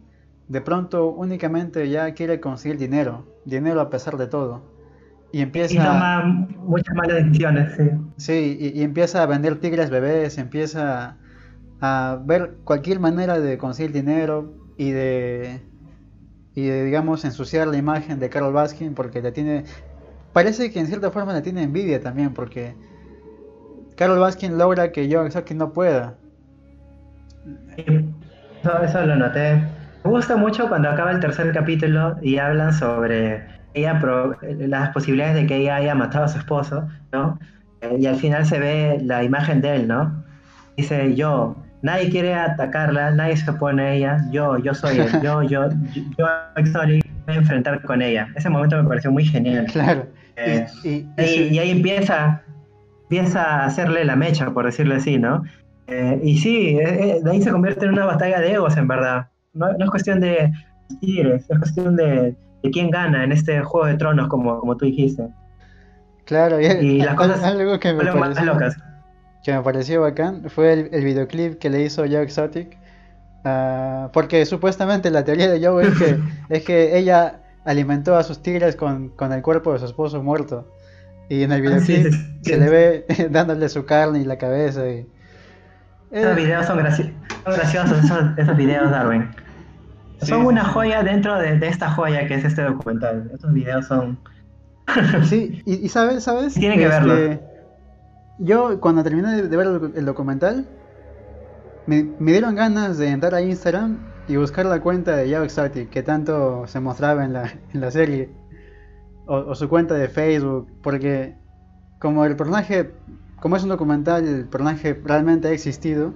de 0.48 0.60
pronto 0.60 1.10
únicamente 1.10 1.88
ya 1.88 2.15
quiere 2.15 2.39
conseguir 2.39 2.80
dinero, 2.80 3.28
dinero 3.46 3.80
a 3.80 3.91
pesar 3.91 4.17
de 4.17 4.26
todo. 4.26 4.63
Y 5.32 5.41
empieza... 5.41 5.76
Y 5.76 5.78
toma 5.78 6.48
muchas 6.65 6.96
malas 6.96 7.24
decisiones, 7.24 7.76
sí. 7.78 7.84
Sí, 8.17 8.72
y, 8.74 8.82
empieza 8.82 9.22
a 9.22 9.28
vender 9.28 9.60
tigres 9.60 9.91
bebés, 9.91 10.39
empieza 10.39 11.17
a 11.80 12.17
ver 12.26 12.56
cualquier 12.63 13.00
manera 13.00 13.39
de 13.39 13.60
conseguir 13.60 13.91
dinero 13.91 14.52
y 14.78 14.89
de, 14.89 15.62
y 16.56 16.65
de, 16.65 16.86
digamos, 16.86 17.24
ensuciar 17.24 17.67
la 17.67 17.78
imagen 17.78 18.17
de 18.17 18.30
Carol 18.32 18.52
Baskin 18.52 18.96
porque 18.96 19.22
le 19.22 19.32
tiene... 19.32 19.65
Parece 20.34 20.72
que 20.72 20.80
en 20.80 20.88
cierta 20.88 21.12
forma 21.12 21.34
le 21.34 21.44
tiene 21.44 21.62
envidia 21.62 22.02
también 22.02 22.34
porque 22.34 22.74
Carol 23.95 24.19
Baskin 24.19 24.58
logra 24.58 24.91
que 24.91 25.10
Joe 25.12 25.27
Exotic 25.27 25.58
no 25.58 25.71
pueda. 25.73 26.15
eso, 27.77 29.06
lo 29.06 29.15
noté. 29.15 29.56
Me 30.04 30.12
gusta 30.12 30.36
mucho 30.36 30.67
cuando 30.67 30.89
acaba 30.89 31.12
el 31.12 31.19
tercer 31.19 31.51
capítulo 31.54 32.17
y 32.21 32.38
hablan 32.38 32.73
sobre 32.73 33.43
ella 33.73 33.99
las 34.60 34.89
posibilidades 34.89 35.36
de 35.36 35.47
que 35.47 35.58
ella 35.58 35.75
haya 35.75 35.95
matado 35.95 36.25
a 36.25 36.27
su 36.27 36.39
esposo, 36.39 36.88
¿no? 37.12 37.39
Eh, 37.82 37.97
y 37.99 38.06
al 38.06 38.15
final 38.15 38.45
se 38.45 38.60
ve 38.60 38.99
la 39.04 39.23
imagen 39.23 39.62
de 39.62 39.75
él, 39.75 39.88
¿no? 39.88 40.23
Dice 40.77 41.15
yo, 41.15 41.56
nadie 41.82 42.10
quiere 42.10 42.34
atacarla, 42.34 43.12
nadie 43.12 43.38
se 43.38 43.49
opone 43.49 43.84
a 43.84 43.93
ella, 43.93 44.17
yo, 44.32 44.58
yo 44.58 44.73
soy 44.73 44.99
él, 44.99 45.10
yo, 45.21 45.43
yo, 45.43 45.69
yo, 46.17 46.17
yo 46.17 46.25
voy 46.58 47.01
a 47.27 47.34
enfrentar 47.34 47.82
con 47.84 48.01
ella. 48.01 48.27
Ese 48.36 48.49
momento 48.49 48.82
me 48.82 48.88
pareció 48.88 49.12
muy 49.12 49.25
genial. 49.25 49.67
Claro. 49.71 50.06
Eh, 50.38 50.65
y, 50.84 51.60
ahí 51.60 51.71
empieza 51.71 52.41
empieza 53.12 53.43
a 53.43 53.65
hacerle 53.65 54.06
la 54.06 54.15
mecha, 54.15 54.52
por 54.52 54.65
decirlo 54.65 54.95
así, 54.95 55.17
¿no? 55.17 55.43
Eh, 55.88 56.17
y 56.24 56.38
sí, 56.38 56.78
eh, 56.80 57.17
eh, 57.17 57.19
de 57.21 57.30
ahí 57.30 57.41
se 57.41 57.52
convierte 57.52 57.84
en 57.84 57.91
una 57.91 58.06
batalla 58.06 58.39
de 58.39 58.54
egos, 58.54 58.78
en 58.78 58.88
verdad. 58.88 59.28
No, 59.54 59.69
es 59.69 59.89
cuestión 59.89 60.21
de 60.21 60.50
tigres, 61.02 61.45
es 61.50 61.58
cuestión 61.60 61.97
de, 61.97 62.38
quién 62.71 62.89
gana 62.89 63.26
en 63.26 63.34
este 63.34 63.62
juego 63.63 63.88
de 63.88 63.95
tronos, 63.95 64.30
como, 64.30 64.62
como 64.62 64.78
tú 64.78 64.86
dijiste. 64.86 65.28
Claro, 66.24 66.62
y, 66.62 67.02
las 67.02 67.15
cosas 67.17 67.43
algo 67.43 67.78
que 67.82 67.91
me, 67.91 68.06
pareció, 68.06 68.45
locas. 68.45 68.78
que 69.43 69.52
me 69.52 69.62
pareció 69.62 70.00
bacán 70.00 70.50
fue 70.50 70.89
el, 70.89 71.04
videoclip 71.04 71.60
que 71.60 71.69
le 71.69 71.82
hizo 71.82 72.04
Joe 72.04 72.24
Exotic. 72.24 72.78
Ah, 73.43 74.10
porque 74.13 74.45
supuestamente 74.45 75.12
la 75.12 75.26
teoría 75.26 75.52
de 75.52 75.65
Joe 75.65 75.86
es 75.86 76.00
que, 76.00 76.17
es 76.50 76.63
que 76.63 76.97
ella 76.97 77.41
alimentó 77.65 78.15
a 78.15 78.24
sus 78.24 78.41
tigres 78.41 78.78
con, 78.78 79.10
con 79.10 79.34
el 79.34 79.41
cuerpo 79.41 79.74
de 79.74 79.80
su 79.80 79.86
esposo 79.86 80.24
muerto. 80.24 80.65
Y 81.32 81.44
en 81.44 81.54
el 81.54 81.62
videoclip 81.62 82.13
se 82.41 82.58
le 82.58 82.70
ve 82.70 83.06
dándole 83.32 83.70
su 83.70 83.86
carne 83.86 84.20
y 84.20 84.26
la 84.26 84.38
cabeza. 84.38 84.86
Y... 84.89 85.08
Esos 86.12 86.36
videos 86.36 86.65
son, 86.65 86.78
graciosos, 86.78 88.04
esos, 88.38 88.58
videos, 88.58 88.91
Darwin. 88.91 89.30
son 90.24 90.46
una 90.46 90.65
joya 90.65 91.04
dentro 91.04 91.39
de, 91.39 91.65
esta 91.65 91.89
joya 91.89 92.28
que 92.28 92.34
es 92.34 92.44
este 92.44 92.63
documental. 92.63 93.32
Estos 93.34 93.54
videos 93.54 93.88
son... 93.88 94.20
sí, 95.24 95.62
y, 95.65 95.88
sabes, 95.88 96.26
¿sabes? 96.26 96.54
Tienen 96.54 96.80
que 96.80 96.89
verlo. 96.89 97.15
Este, 97.15 97.46
yo 98.39 98.82
cuando 98.82 99.02
terminé 99.02 99.41
de, 99.41 99.56
ver 99.56 99.67
el, 99.96 100.04
documental, 100.04 100.67
me, 101.86 102.10
dieron 102.20 102.56
ganas 102.56 102.98
de 102.98 103.08
entrar 103.08 103.36
a 103.36 103.41
Instagram 103.41 104.00
y 104.28 104.36
buscar 104.36 104.65
la 104.65 104.82
cuenta 104.82 105.15
de 105.15 105.30
Yao 105.30 105.46
Exotic 105.46 105.91
que 105.91 106.04
tanto 106.04 106.67
se 106.67 106.82
mostraba 106.82 107.24
en 107.24 107.32
la, 107.32 107.54
en 107.74 107.80
la 107.80 107.89
serie 107.89 108.40
o, 109.32 109.56
su 109.56 109.70
cuenta 109.70 109.96
de 109.96 110.10
Facebook, 110.10 110.67
porque 110.84 111.36
como 112.00 112.26
el 112.26 112.36
personaje, 112.36 112.91
como 113.39 113.56
es 113.56 113.63
un 113.63 113.70
documental, 113.70 114.28
el 114.28 114.46
personaje 114.46 115.00
realmente 115.06 115.48
ha 115.48 115.52
existido, 115.52 116.13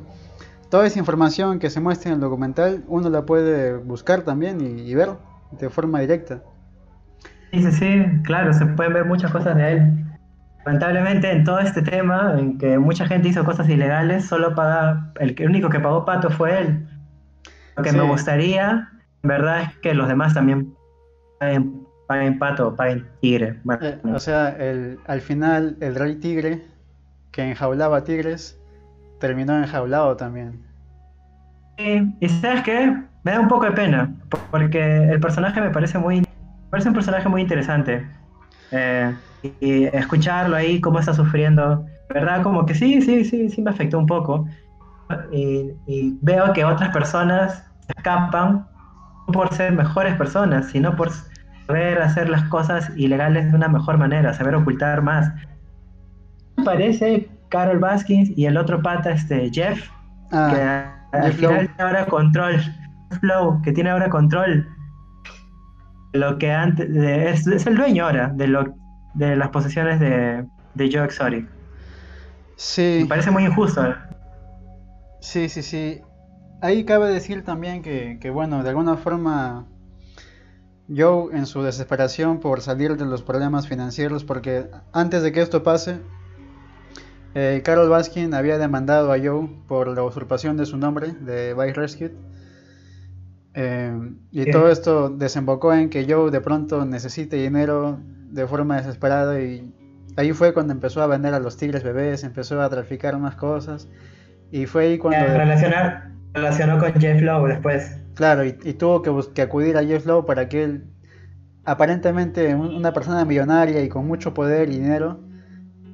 toda 0.69 0.85
esa 0.85 0.99
información 0.99 1.59
que 1.59 1.69
se 1.69 1.79
muestra 1.79 2.09
en 2.09 2.15
el 2.15 2.21
documental 2.21 2.83
uno 2.87 3.09
la 3.09 3.25
puede 3.25 3.77
buscar 3.77 4.23
también 4.23 4.59
y, 4.59 4.93
ver 4.93 5.11
de 5.51 5.69
forma 5.69 6.01
directa. 6.01 6.41
Sí, 7.53 7.61
sí, 7.61 7.71
sí, 7.71 8.05
claro, 8.23 8.51
se 8.51 8.65
pueden 8.65 8.93
ver 8.93 9.05
muchas 9.05 9.31
cosas 9.31 9.55
de 9.55 9.71
él. 9.71 10.05
lamentablemente 10.65 11.31
en 11.31 11.45
todo 11.45 11.59
este 11.59 11.81
tema, 11.81 12.35
en 12.37 12.57
que 12.57 12.77
mucha 12.77 13.05
gente 13.05 13.29
hizo 13.29 13.45
cosas 13.45 13.69
ilegales, 13.69 14.25
solo 14.25 14.55
paga, 14.55 15.13
el, 15.21 15.35
el 15.37 15.49
único 15.49 15.69
que 15.69 15.79
pagó 15.79 16.03
pato 16.03 16.29
fue 16.29 16.59
él. 16.59 16.87
Lo 17.77 17.83
que 17.83 17.93
me 17.93 18.01
gustaría, 18.01 18.89
en 19.23 19.27
verdad, 19.29 19.61
es 19.61 19.77
que 19.77 19.93
los 19.93 20.09
demás 20.09 20.33
también 20.33 20.73
paguen, 22.07 22.39
pato 22.39 22.75
paguen 22.75 23.07
tigre. 23.21 23.59
Eh, 23.81 23.99
o 24.03 24.19
sea, 24.19 24.49
el, 24.49 24.99
al 25.07 25.21
final 25.21 25.77
el 25.81 25.95
rey 25.95 26.15
tigre, 26.15 26.61
que 27.31 27.49
enjaulaba 27.49 28.03
tigres, 28.03 28.59
terminó 29.19 29.57
enjaulado 29.57 30.15
también. 30.15 30.61
Sí, 31.77 32.15
y 32.19 32.29
sabes 32.29 32.63
qué, 32.63 32.95
me 33.23 33.31
da 33.31 33.39
un 33.39 33.47
poco 33.47 33.65
de 33.65 33.71
pena, 33.71 34.13
porque 34.51 35.09
el 35.09 35.19
personaje 35.19 35.59
me 35.59 35.71
parece 35.71 35.97
muy, 35.97 36.25
parece 36.69 36.89
un 36.89 36.95
personaje 36.95 37.27
muy 37.27 37.41
interesante. 37.41 38.07
Eh, 38.71 39.13
y 39.59 39.83
escucharlo 39.85 40.55
ahí, 40.55 40.81
cómo 40.81 40.99
está 40.99 41.13
sufriendo, 41.13 41.85
¿verdad? 42.09 42.41
Como 42.43 42.65
que 42.65 42.75
sí, 42.75 43.01
sí, 43.01 43.25
sí, 43.25 43.49
sí 43.49 43.61
me 43.61 43.71
afectó 43.71 43.99
un 43.99 44.05
poco. 44.05 44.47
Y, 45.31 45.73
veo 46.21 46.51
que 46.53 46.65
otras 46.65 46.89
personas 46.91 47.63
se 47.85 47.93
escapan 47.95 48.67
no 49.27 49.33
por 49.33 49.53
ser 49.53 49.73
mejores 49.73 50.15
personas, 50.15 50.67
sino 50.67 50.95
por 50.95 51.11
saber 51.67 52.01
hacer 52.01 52.29
las 52.29 52.43
cosas 52.49 52.91
ilegales 52.95 53.51
de 53.51 53.55
una 53.55 53.67
mejor 53.67 53.97
manera, 53.97 54.33
saber 54.33 54.55
ocultar 54.55 55.01
más. 55.01 55.31
Parece 56.63 57.29
Carol 57.49 57.79
Baskins 57.79 58.31
y 58.35 58.45
el 58.45 58.57
otro 58.57 58.81
pata, 58.81 59.11
este 59.11 59.49
Jeff, 59.51 59.89
ah, 60.31 60.91
que 61.11 61.17
al 61.17 61.33
final 61.33 61.67
tiene 61.67 61.83
ahora 61.83 62.05
control, 62.05 62.61
Flow, 63.19 63.61
que 63.61 63.71
tiene 63.71 63.89
ahora 63.89 64.09
control 64.09 64.67
lo 66.13 66.37
que 66.37 66.51
antes 66.51 66.89
es, 66.89 67.45
es, 67.47 67.67
el 67.67 67.75
dueño 67.75 68.05
ahora 68.05 68.29
de 68.29 68.47
lo 68.47 68.73
de 69.13 69.35
las 69.35 69.49
posesiones 69.49 69.99
de, 69.99 70.45
de 70.73 70.89
Joe 70.91 71.05
Exotic. 71.05 71.47
Sí. 72.55 72.99
Me 73.01 73.07
parece 73.07 73.31
muy 73.31 73.45
injusto. 73.45 73.93
Sí, 75.19 75.49
sí, 75.49 75.61
sí. 75.61 76.01
Ahí 76.61 76.85
cabe 76.85 77.09
decir 77.09 77.43
también 77.43 77.81
que, 77.81 78.17
que, 78.19 78.29
bueno, 78.29 78.63
de 78.63 78.69
alguna 78.69 78.97
forma 78.97 79.65
Joe 80.93 81.35
en 81.35 81.45
su 81.45 81.63
desesperación 81.63 82.39
por 82.39 82.61
salir 82.61 82.95
de 82.97 83.05
los 83.05 83.23
problemas 83.23 83.67
financieros, 83.67 84.23
porque 84.23 84.67
antes 84.91 85.23
de 85.23 85.31
que 85.31 85.41
esto 85.41 85.63
pase, 85.63 85.97
eh, 87.33 87.61
Carol 87.63 87.89
Baskin 87.89 88.33
había 88.33 88.57
demandado 88.57 89.11
a 89.11 89.17
Joe 89.17 89.49
por 89.67 89.87
la 89.87 90.03
usurpación 90.03 90.57
de 90.57 90.65
su 90.65 90.77
nombre, 90.77 91.13
de 91.13 91.53
Vice 91.53 91.73
Rescue. 91.73 92.11
Eh, 93.53 94.11
y 94.31 94.51
todo 94.51 94.69
esto 94.69 95.09
desembocó 95.09 95.73
en 95.73 95.89
que 95.89 96.05
Joe 96.07 96.29
de 96.29 96.41
pronto 96.41 96.85
necesite 96.85 97.37
dinero 97.37 97.99
de 98.29 98.45
forma 98.47 98.77
desesperada 98.77 99.39
y 99.39 99.73
ahí 100.17 100.33
fue 100.33 100.53
cuando 100.53 100.73
empezó 100.73 101.01
a 101.01 101.07
vender 101.07 101.33
a 101.33 101.39
los 101.39 101.55
tigres 101.57 101.83
bebés, 101.83 102.23
empezó 102.23 102.61
a 102.61 102.69
traficar 102.69 103.17
más 103.17 103.35
cosas 103.35 103.87
y 104.51 104.65
fue 104.65 104.87
ahí 104.87 104.97
cuando... 104.97 105.25
Relacionar, 105.25 106.11
relacionó 106.33 106.79
con 106.79 106.93
Jeff 106.93 107.21
Lowe 107.21 107.47
después. 107.47 107.97
Claro, 108.15 108.45
y, 108.45 108.53
tuvo 108.53 109.01
que, 109.01 109.11
que, 109.33 109.41
acudir 109.41 109.77
a 109.77 109.83
Jeff 109.83 110.05
Lowe 110.05 110.25
para 110.25 110.47
que 110.49 110.63
él, 110.63 110.85
aparentemente 111.65 112.55
una 112.55 112.93
persona 112.93 113.25
millonaria 113.25 113.81
y 113.83 113.89
con 113.89 114.07
mucho 114.07 114.33
poder 114.33 114.69
y 114.69 114.77
dinero, 114.77 115.19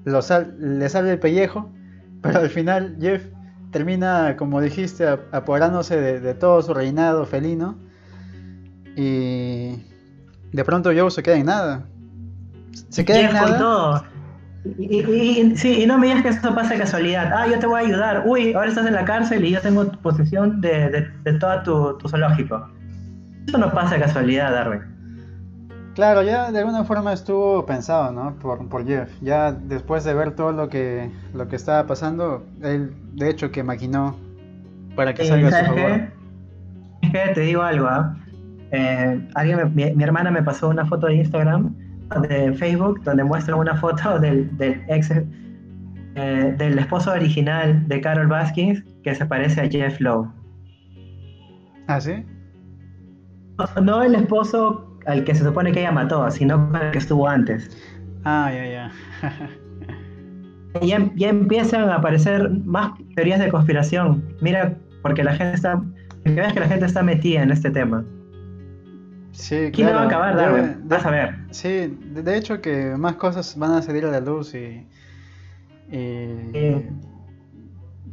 lo 0.06 0.20
le 0.60 0.90
sale 0.90 1.12
el 1.12 1.20
pellejo, 1.20 1.72
pero 2.22 2.40
al 2.40 2.50
final 2.50 2.98
Jeff 3.02 3.26
termina, 3.72 4.36
como 4.38 4.62
dijiste, 4.62 5.08
apoderándose 5.32 6.00
de, 6.00 6.20
de 6.20 6.34
todo 6.36 6.62
su 6.62 6.74
reinado 6.74 7.26
felino 7.26 7.78
y 8.96 9.82
de 10.52 10.64
pronto 10.66 10.92
Joe 10.96 11.10
se 11.12 11.24
queda 11.24 11.38
en 11.38 11.46
nada. 11.46 11.86
Se 12.90 13.06
queda 13.06 13.22
en 13.22 13.34
nada. 13.34 13.58
todo. 13.58 14.04
Y, 14.64 15.56
sí, 15.56 15.82
y 15.82 15.86
no 15.88 15.98
me 15.98 16.08
digas 16.08 16.22
que 16.22 16.30
eso 16.30 16.54
pasa 16.54 16.74
de 16.74 16.82
casualidad. 16.82 17.32
Ah, 17.34 17.48
yo 17.48 17.58
te 17.58 17.66
voy 17.66 17.82
a 17.82 17.86
ayudar. 17.86 18.24
Uy, 18.26 18.54
ahora 18.54 18.70
estás 18.70 18.86
en 18.86 18.94
la 18.94 19.06
cárcel 19.06 19.44
y 19.44 19.52
yo 19.52 19.62
tengo 19.62 19.92
posesión 20.04 20.62
de, 20.62 20.90
de, 20.90 21.08
de 21.24 21.40
todo 21.40 21.98
tu, 21.98 22.10
zoológico. 22.10 22.70
Eso 23.48 23.58
no 23.58 23.72
pasa 23.72 23.96
de 23.96 24.02
casualidad, 24.02 24.52
Darwin. 24.52 24.82
Claro, 25.96 26.22
ya 26.22 26.52
de 26.52 26.60
alguna 26.60 26.84
forma 26.84 27.12
estuvo 27.12 27.66
pensado, 27.66 28.12
¿no? 28.12 28.36
Por, 28.36 28.70
por 28.70 28.86
Jeff. 28.86 29.10
Ya 29.22 29.52
después 29.52 30.04
de 30.04 30.14
ver 30.14 30.36
todo 30.36 30.52
lo 30.52 30.70
que, 30.70 31.12
lo 31.34 31.48
que 31.48 31.56
estaba 31.56 31.88
pasando, 31.88 32.46
él 32.62 32.94
de 33.14 33.30
hecho 33.30 33.52
que 33.52 33.64
maquinó 33.64 34.16
para 34.96 35.14
que 35.14 35.26
salga 35.26 35.48
a 35.48 35.60
su 35.60 35.66
favor. 35.66 35.92
Es 37.02 37.12
que 37.12 37.34
te 37.34 37.42
digo 37.42 37.64
algo, 37.64 37.88
¿ah? 37.88 38.16
eh, 38.72 39.28
alguien 39.34 39.76
mi, 39.76 39.92
mi 39.94 40.04
hermana 40.04 40.32
me 40.32 40.44
pasó 40.44 40.70
una 40.70 40.86
foto 40.86 41.08
de 41.08 41.16
Instagram 41.16 41.76
de 42.20 42.54
Facebook 42.54 43.02
donde 43.04 43.24
muestra 43.24 43.56
una 43.56 43.76
foto 43.76 44.20
del, 44.20 44.50
ex 44.88 45.12
eh, 46.16 46.56
del 46.58 46.80
esposo 46.80 47.12
original 47.12 47.88
de 47.88 48.02
Carol 48.02 48.28
Baskins 48.28 48.84
que 49.04 49.16
se 49.16 49.26
parece 49.26 49.62
a 49.62 49.70
Jeff 49.70 50.00
Lowe. 50.00 50.30
¿Ah, 51.88 52.00
sí? 52.00 52.26
No, 53.82 54.02
el 54.02 54.16
esposo 54.16 54.98
al 55.06 55.24
que 55.24 55.36
se 55.36 55.44
supone 55.44 55.72
que 55.72 55.80
ella 55.80 55.92
mató, 55.92 56.30
sino 56.32 56.70
el 56.82 56.92
que 56.92 56.98
estuvo 56.98 57.28
antes. 57.28 57.70
Ah, 58.24 58.52
ya, 58.54 58.66
ya. 58.66 58.92
ya, 60.82 61.12
ya 61.16 61.30
empiezan 61.30 61.90
a 61.90 61.96
aparecer 61.96 62.50
más 62.66 62.92
teorías 63.16 63.40
de 63.40 63.50
conspiración. 63.50 64.24
Mira, 64.42 64.78
porque 65.02 65.24
la 65.24 65.34
gente 65.36 65.56
está. 65.56 65.82
Que 66.24 66.36
la 66.36 66.68
gente 66.68 66.86
está 66.86 67.02
metida 67.02 67.42
en 67.42 67.52
este 67.52 67.72
tema. 67.72 68.06
Sí, 69.32 69.72
¿Quién 69.74 69.88
va 69.88 70.02
a 70.02 70.06
acabar, 70.06 70.36
Darwin? 70.36 70.82
Vas 70.84 71.06
a 71.06 71.12
ver. 71.12 71.36
Sí, 71.52 71.98
de, 72.14 72.38
hecho 72.38 72.62
que 72.62 72.96
más 72.98 73.16
cosas 73.16 73.58
van 73.58 73.72
a 73.72 73.82
salir 73.82 74.06
a 74.06 74.12
la 74.12 74.20
luz 74.20 74.54
y. 74.54 74.88
y 75.90 76.86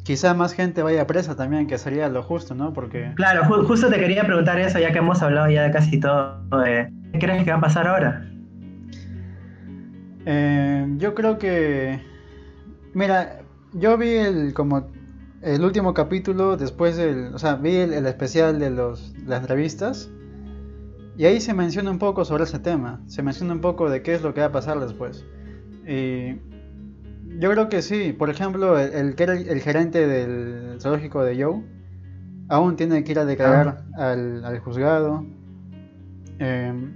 Quizá 0.09 0.33
más 0.33 0.55
gente 0.55 0.83
vaya 0.83 1.07
presa 1.07 1.37
también, 1.37 1.67
que 1.67 1.77
sería 1.77 2.09
lo 2.09 2.23
justo, 2.23 2.55
¿no? 2.55 2.73
Porque... 2.73 3.13
Claro, 3.17 3.45
justo 3.45 3.91
te 3.91 4.01
quería 4.01 4.25
preguntar 4.25 4.59
eso, 4.59 4.79
ya 4.79 4.91
que 4.91 5.01
hemos 5.01 5.21
hablado 5.21 5.51
ya 5.51 5.65
de 5.65 5.71
casi 5.71 6.01
todo. 6.01 6.41
¿Qué 6.65 7.19
crees 7.19 7.45
que 7.45 7.51
va 7.51 7.59
a 7.59 7.61
pasar 7.61 7.87
ahora? 7.87 8.27
Eh, 10.25 10.87
yo 10.97 11.15
creo 11.15 11.37
que... 11.37 12.01
Mira, 12.95 13.41
yo 13.75 13.99
vi 13.99 14.15
el 14.15 14.55
como 14.55 14.89
el 15.43 15.63
último 15.63 15.93
capítulo 15.93 16.57
después 16.57 16.97
del... 16.97 17.35
O 17.35 17.39
sea, 17.39 17.57
vi 17.57 17.77
el, 17.77 18.07
especial 18.07 18.59
de 18.59 18.71
los, 18.71 19.15
las 19.27 19.43
entrevistas 19.43 20.11
y 21.19 21.27
ahí 21.27 21.41
se 21.41 21.53
menciona 21.53 21.91
un 21.91 21.99
poco 21.99 22.25
sobre 22.25 22.45
ese 22.45 22.61
tema, 22.61 23.01
se 23.09 23.25
menciona 23.25 23.53
un 23.53 23.61
poco 23.61 23.91
de 23.91 24.03
qué 24.03 24.15
es 24.15 24.23
lo 24.23 24.33
que 24.33 24.41
va 24.41 24.47
a 24.47 24.53
pasar 24.53 24.79
después. 24.79 25.27
Y 25.85 26.37
yo 27.41 27.51
creo 27.51 27.69
que 27.69 27.83
sí, 27.83 28.13
por 28.13 28.31
ejemplo, 28.31 28.79
el, 28.79 29.17
que 29.17 29.25
era 29.25 29.33
el, 29.35 29.61
gerente 29.61 30.07
del 30.07 30.81
zoológico 30.81 31.25
de 31.25 31.43
Joe, 31.43 31.65
aún 32.49 32.77
tiene 32.77 33.03
que 33.03 33.11
ir 33.11 33.19
a 33.19 33.25
declarar 33.25 33.85
ah. 33.99 34.13
al, 34.13 34.61
juzgado. 34.61 35.27
Em, 36.39 36.95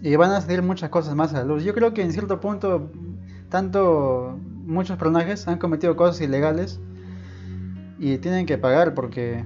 y 0.00 0.14
van 0.14 0.30
a 0.30 0.40
salir 0.40 0.62
muchas 0.62 0.90
cosas 0.90 1.16
más 1.16 1.34
a 1.34 1.38
la 1.38 1.44
luz. 1.44 1.64
Yo 1.64 1.74
creo 1.74 1.92
que 1.92 2.02
en 2.02 2.12
cierto 2.12 2.38
punto, 2.38 2.92
tanto 3.48 4.38
muchos 4.66 4.96
personajes 4.96 5.48
han 5.48 5.58
cometido 5.58 5.96
cosas 5.96 6.20
ilegales 6.20 6.80
y 7.98 8.18
tienen 8.18 8.46
que 8.46 8.56
pagar 8.56 8.94
porque 8.94 9.44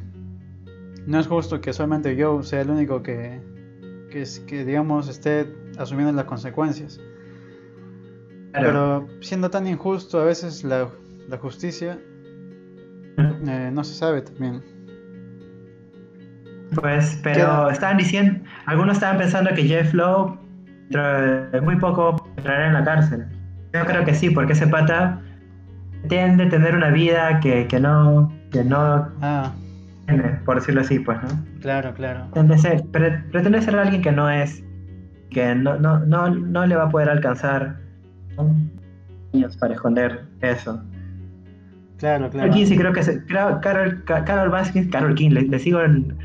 no 1.07 1.19
es 1.19 1.27
justo 1.27 1.62
que 1.62 1.73
solamente 1.73 2.14
Joe 2.23 2.43
sea 2.43 2.61
el 2.61 2.69
único 2.69 3.03
que, 3.03 3.41
que, 4.11 4.25
que 4.47 4.64
digamos 4.64 5.09
esté 5.09 5.53
asumiendo 5.79 6.12
las 6.12 6.25
consecuencias. 6.25 7.01
Pero 8.53 9.07
siendo 9.21 9.51
tan 9.51 9.66
injusto 9.66 10.21
a 10.21 10.25
veces 10.25 10.64
la, 10.64 10.88
la 11.29 11.37
justicia, 11.38 11.99
eh, 13.18 13.71
no 13.73 13.85
se 13.85 13.94
sabe 13.94 14.23
también. 14.23 14.62
Pues, 16.75 17.18
pero 17.23 17.71
estaban 17.71 17.99
diciendo, 17.99 18.40
algunos 18.66 18.97
estaban 18.97 19.18
pensando 19.18 19.51
que 19.55 19.62
Jeff 19.62 19.92
Lowe 19.94 20.38
muy 21.62 21.77
poco 21.77 22.31
entrará 22.37 22.68
en 22.68 22.75
la 22.75 22.85
cárcel. 22.85 23.27
Yo 23.73 23.85
creo 23.85 24.05
que 24.05 24.14
sí, 24.14 24.31
porque 24.31 24.55
ese 24.55 24.66
pata 24.66 25.23
tiende 26.09 26.44
a 26.44 26.49
tener 26.49 26.75
una 26.75 26.90
vida 26.90 27.40
que, 27.40 27.66
que 27.66 27.79
no, 27.79 28.33
que 28.51 28.64
no 28.64 29.09
ah 29.21 29.53
por 30.44 30.57
decirlo 30.57 30.81
así, 30.81 30.99
pues, 30.99 31.18
¿no? 31.23 31.29
Claro, 31.61 31.92
claro. 31.94 32.29
Pretende 32.33 32.59
ser, 32.59 32.85
pretende 32.87 33.62
ser 33.62 33.77
alguien 33.77 34.03
que 34.03 34.12
no 34.12 34.31
es, 34.31 34.62
que 35.31 35.55
no, 35.55 35.79
no, 35.79 35.99
no, 36.01 36.31
no 36.31 36.66
le 36.66 36.77
va 36.77 36.85
a 36.85 36.88
poder 36.88 37.09
alcanzar 37.09 37.81
años 39.35 39.57
para 39.57 39.75
esconder 39.75 40.25
eso. 40.40 40.83
Claro, 41.99 42.31
claro. 42.31 42.51
Aquí 42.51 42.64
sí 42.64 42.77
creo 42.77 42.92
que 42.92 43.03
se, 43.03 43.25
Carol, 43.25 44.05
Carol 44.05 44.51
Vázquez, 44.51 44.88
Carol 44.88 45.14
King, 45.16 45.31
le, 45.31 45.59
sigo 45.59 45.81
en, 45.81 46.16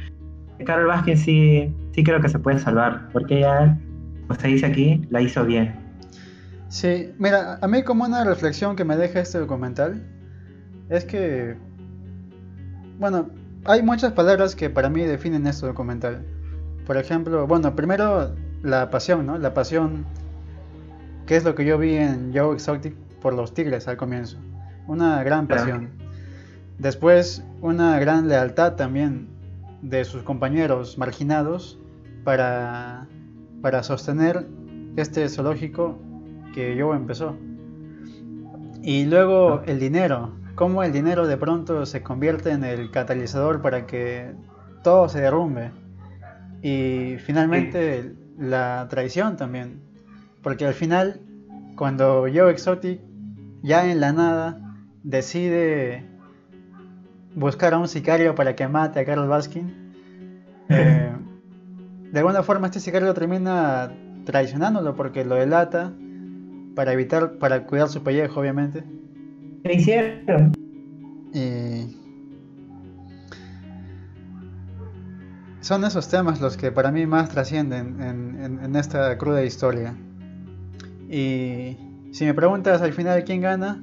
Carol 0.66 0.86
Vázquez 0.86 1.22
sí, 1.22 1.74
sí 1.94 2.04
creo 2.04 2.22
que 2.22 2.30
se 2.30 2.38
puede 2.38 2.60
salvar, 2.60 3.10
porque 3.12 3.40
ella, 3.40 3.78
como 4.28 4.40
se 4.40 4.50
dice 4.50 4.68
aquí, 4.68 5.02
la 5.10 5.22
hizo 5.22 5.44
bien. 5.44 5.74
Sí, 6.70 7.12
mira, 7.18 7.58
a 7.62 7.68
mí 7.68 7.84
como 7.84 8.06
una 8.06 8.24
reflexión 8.24 8.76
que 8.76 8.84
me 8.84 8.96
deja 8.96 9.20
este 9.20 9.40
documental 9.40 10.02
es 10.90 11.06
que, 11.06 11.56
bueno, 13.00 13.30
hay 13.66 13.82
muchas 13.82 14.14
palabras 14.14 14.56
que 14.56 14.70
para 14.70 14.90
mí 14.90 15.02
definen 15.04 15.48
este 15.48 15.66
documental. 15.66 16.26
Por 16.86 16.98
ejemplo, 16.98 17.48
bueno, 17.48 17.76
primero 17.76 18.36
la 18.62 18.90
pasión, 18.90 19.26
¿no? 19.26 19.38
La 19.38 19.54
pasión, 19.54 20.06
que 21.26 21.38
es 21.38 21.44
lo 21.44 21.56
que 21.56 21.66
yo 21.66 21.78
vi 21.78 21.96
en 21.96 22.32
Joe 22.34 22.54
Exotic 22.54 22.96
por 23.22 23.34
los 23.34 23.54
tigres 23.54 23.88
al 23.88 23.98
comienzo. 23.98 24.38
Una 24.88 25.24
gran 25.24 25.48
pasión. 25.48 25.92
Después, 26.78 27.44
una 27.62 28.00
gran 28.00 28.28
lealtad 28.28 28.74
también 28.74 29.30
de 29.82 30.04
sus 30.04 30.24
compañeros 30.24 30.98
marginados 30.98 31.80
para, 32.24 33.08
para 33.62 33.84
sostener 33.84 34.46
este 34.98 35.28
zoológico 35.30 35.98
que 36.54 36.76
yo 36.76 36.94
empezó. 36.94 37.38
Y 38.82 39.06
luego 39.06 39.62
el 39.66 39.80
dinero, 39.80 40.34
cómo 40.56 40.84
el 40.84 40.92
dinero 40.92 41.28
de 41.28 41.38
pronto 41.38 41.86
se 41.86 42.04
convierte 42.04 42.52
en 42.52 42.64
el 42.64 42.92
catalizador 42.92 43.62
para 43.62 43.86
que 43.86 44.34
todo 44.84 45.10
se 45.10 45.22
derrumbe. 45.22 45.72
Y 46.62 47.18
finalmente 47.18 48.14
la 48.38 48.88
traición 48.90 49.38
también. 49.38 49.82
Porque 50.42 50.66
al 50.66 50.74
final, 50.74 51.22
cuando 51.76 52.26
Joe 52.34 52.52
Exotic, 52.52 53.02
ya 53.62 53.90
en 53.90 54.00
la 54.00 54.14
nada, 54.14 54.78
decide 55.04 56.06
buscar 57.36 57.74
a 57.74 57.80
un 57.80 57.88
sicario 57.88 58.36
para 58.36 58.56
que 58.56 58.68
mate 58.68 59.00
a 59.00 59.06
Carol 59.06 59.28
Baskin, 59.28 59.94
eh, 60.70 61.12
de 62.12 62.20
alguna 62.20 62.44
forma 62.44 62.68
este 62.68 62.80
sicario 62.80 63.14
termina 63.14 63.92
traicionándolo 64.26 64.96
porque 64.96 65.26
lo 65.26 65.36
delata 65.36 65.92
para 66.76 66.94
evitar, 66.94 67.38
para 67.38 67.66
cuidar 67.66 67.90
su 67.90 68.04
pellejo, 68.04 68.40
obviamente. 68.40 68.84
¿Qué 69.64 69.74
hicieron? 69.74 70.52
Y 71.34 72.04
son 75.62 75.86
esos 75.86 76.10
temas 76.10 76.42
los 76.42 76.58
que 76.58 76.74
para 76.74 76.92
mí 76.92 77.06
más 77.06 77.30
trascienden 77.30 78.02
en, 78.02 78.76
esta 78.76 79.18
cruda 79.18 79.44
historia. 79.44 79.96
Y 81.10 81.78
si 82.12 82.26
me 82.26 82.34
preguntas 82.34 82.82
al 82.82 82.92
final 82.92 83.24
quién 83.24 83.40
gana, 83.40 83.82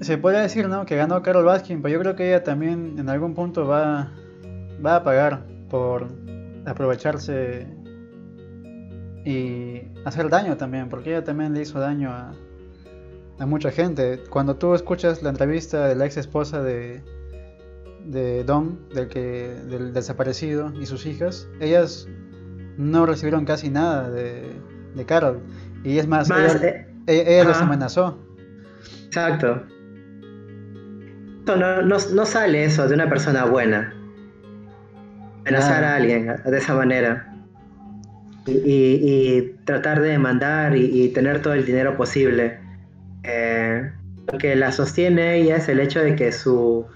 se 0.00 0.16
podría 0.18 0.42
decir 0.42 0.68
¿no? 0.68 0.86
que 0.86 0.94
ganó 0.94 1.20
Carol 1.22 1.44
Baskin, 1.44 1.82
pero 1.82 1.94
yo 1.94 2.00
creo 2.00 2.14
que 2.14 2.28
ella 2.28 2.44
también 2.44 2.94
en 2.98 3.08
algún 3.08 3.34
punto 3.34 3.66
va, 3.66 4.12
va 4.84 4.96
a 4.96 5.02
pagar 5.02 5.44
por 5.68 6.06
aprovecharse 6.64 7.66
y 9.24 9.82
hacer 10.04 10.28
daño 10.28 10.56
también, 10.56 10.88
porque 10.88 11.10
ella 11.10 11.24
también 11.24 11.54
le 11.54 11.62
hizo 11.62 11.80
daño 11.80 12.10
a, 12.10 12.32
a 13.38 13.46
mucha 13.46 13.70
gente. 13.70 14.20
Cuando 14.30 14.56
tú 14.56 14.74
escuchas 14.74 15.22
la 15.22 15.30
entrevista 15.30 15.88
de 15.88 15.94
la 15.94 16.06
ex 16.06 16.16
esposa 16.16 16.62
de, 16.62 17.02
de 18.04 18.44
Don, 18.44 18.78
del, 18.94 19.08
que, 19.08 19.56
del 19.68 19.92
desaparecido, 19.92 20.72
y 20.80 20.86
sus 20.86 21.06
hijas, 21.06 21.48
ellas 21.60 22.08
no 22.76 23.06
recibieron 23.06 23.44
casi 23.44 23.70
nada 23.70 24.10
de, 24.10 24.52
de 24.94 25.04
Carol. 25.04 25.40
Y 25.84 25.98
es 25.98 26.06
más, 26.06 26.30
ella, 26.30 26.86
eh, 27.06 27.42
los 27.44 27.60
amenazó. 27.60 28.18
Exacto. 29.06 29.62
No, 31.46 31.56
no, 31.56 31.82
no, 31.82 32.26
sale 32.26 32.64
eso 32.64 32.88
de 32.88 32.94
una 32.94 33.08
persona 33.08 33.44
buena. 33.44 33.94
Amenazar 35.40 35.84
a 35.84 35.96
alguien 35.96 36.26
de 36.44 36.58
esa 36.58 36.74
manera. 36.74 37.30
Y, 38.46 39.52
tratar 39.64 40.00
de 40.00 40.08
demandar 40.08 40.74
y, 40.76 41.08
tener 41.10 41.42
todo 41.42 41.52
el 41.52 41.66
dinero 41.66 41.96
posible. 41.96 42.63
Eh, 43.24 43.90
lo 44.30 44.38
que 44.38 44.54
la 44.54 44.70
sostiene 44.70 45.36
ella 45.36 45.56
es 45.56 45.68
el 45.68 45.80
hecho 45.80 46.00
de 46.00 46.14
que 46.14 46.30
su, 46.30 46.86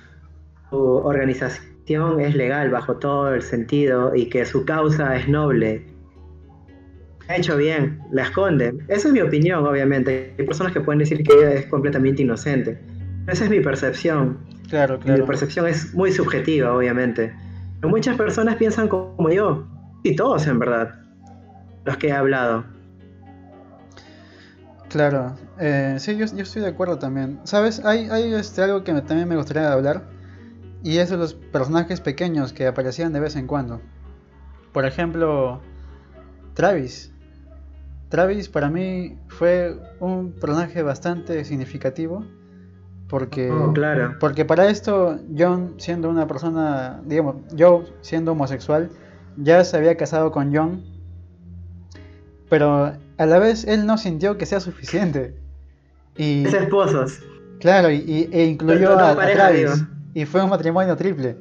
su 0.70 0.76
organización 0.76 2.20
es 2.20 2.34
legal 2.34 2.70
bajo 2.70 2.96
todo 2.96 3.34
el 3.34 3.42
sentido 3.42 4.14
y 4.14 4.28
que 4.28 4.44
su 4.44 4.64
causa 4.64 5.16
es 5.16 5.28
noble. 5.28 5.86
Ha 7.28 7.36
hecho 7.36 7.56
bien, 7.56 8.00
la 8.10 8.22
esconde. 8.22 8.74
Esa 8.88 9.08
es 9.08 9.14
mi 9.14 9.20
opinión, 9.20 9.66
obviamente. 9.66 10.34
Hay 10.38 10.46
personas 10.46 10.72
que 10.72 10.80
pueden 10.80 10.98
decir 11.00 11.22
que 11.22 11.34
ella 11.34 11.52
es 11.54 11.66
completamente 11.66 12.22
inocente. 12.22 12.78
Esa 13.26 13.44
es 13.44 13.50
mi 13.50 13.60
percepción. 13.60 14.38
Claro, 14.70 14.98
claro. 14.98 15.22
Mi 15.22 15.26
percepción 15.26 15.66
es 15.66 15.92
muy 15.94 16.10
subjetiva, 16.12 16.74
obviamente. 16.74 17.32
Pero 17.80 17.90
muchas 17.90 18.16
personas 18.16 18.56
piensan 18.56 18.88
como 18.88 19.30
yo. 19.30 19.66
Y 20.02 20.16
todos, 20.16 20.46
en 20.46 20.58
verdad. 20.58 20.94
Los 21.84 21.98
que 21.98 22.08
he 22.08 22.12
hablado. 22.12 22.64
Claro. 24.88 25.34
Eh, 25.58 25.96
sí, 25.98 26.16
yo, 26.16 26.24
estoy 26.24 26.62
de 26.62 26.68
acuerdo 26.68 26.98
también. 26.98 27.40
¿Sabes? 27.44 27.84
Hay, 27.84 28.08
hay 28.10 28.32
este, 28.34 28.62
algo 28.62 28.84
que 28.84 28.92
también 29.02 29.28
me 29.28 29.36
gustaría 29.36 29.72
hablar 29.72 30.02
y 30.82 30.98
es 30.98 31.10
de 31.10 31.16
los 31.16 31.34
personajes 31.34 32.00
pequeños 32.00 32.52
que 32.52 32.66
aparecían 32.66 33.12
de 33.12 33.20
vez 33.20 33.36
en 33.36 33.46
cuando. 33.46 33.80
Por 34.72 34.86
ejemplo, 34.86 35.60
Travis. 36.54 37.12
Travis 38.08 38.48
para 38.48 38.70
mí 38.70 39.18
fue 39.28 39.78
un 40.00 40.32
personaje 40.32 40.82
bastante 40.82 41.44
significativo 41.44 42.24
porque, 43.08 43.50
oh, 43.50 43.72
claro. 43.72 44.16
porque 44.20 44.44
para 44.44 44.68
esto 44.68 45.18
John 45.36 45.74
siendo 45.78 46.08
una 46.10 46.26
persona, 46.26 47.00
digamos, 47.04 47.36
Joe 47.58 47.84
siendo 48.00 48.32
homosexual, 48.32 48.90
ya 49.36 49.64
se 49.64 49.76
había 49.76 49.96
casado 49.96 50.30
con 50.30 50.54
John, 50.54 50.84
pero 52.48 52.94
a 53.18 53.26
la 53.26 53.38
vez 53.38 53.64
él 53.64 53.84
no 53.84 53.98
sintió 53.98 54.38
que 54.38 54.46
sea 54.46 54.60
suficiente. 54.60 55.34
Y, 56.16 56.46
es 56.46 56.54
esposos. 56.54 57.20
Claro, 57.60 57.90
y, 57.90 58.28
e 58.32 58.44
incluyó 58.46 58.98
a, 58.98 59.14
Travis. 59.14 59.84
Y 60.14 60.24
fue 60.24 60.42
un 60.42 60.50
matrimonio 60.50 60.96
triple. 60.96 61.36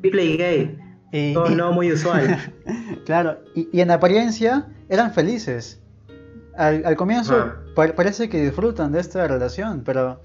Triple 0.00 0.24
y 0.24 0.36
gay. 0.36 0.78
Y, 1.12 1.34
no, 1.54 1.72
muy 1.72 1.92
usual. 1.92 2.52
claro, 3.06 3.38
y, 3.54 3.80
en 3.80 3.90
apariencia 3.90 4.66
eran 4.88 5.12
felices. 5.12 5.80
Al, 6.56 6.96
comienzo 6.96 7.36
ah. 7.36 7.56
parece 7.94 8.28
que 8.28 8.42
disfrutan 8.42 8.90
de 8.90 9.00
esta 9.00 9.28
relación, 9.28 9.82
pero, 9.84 10.20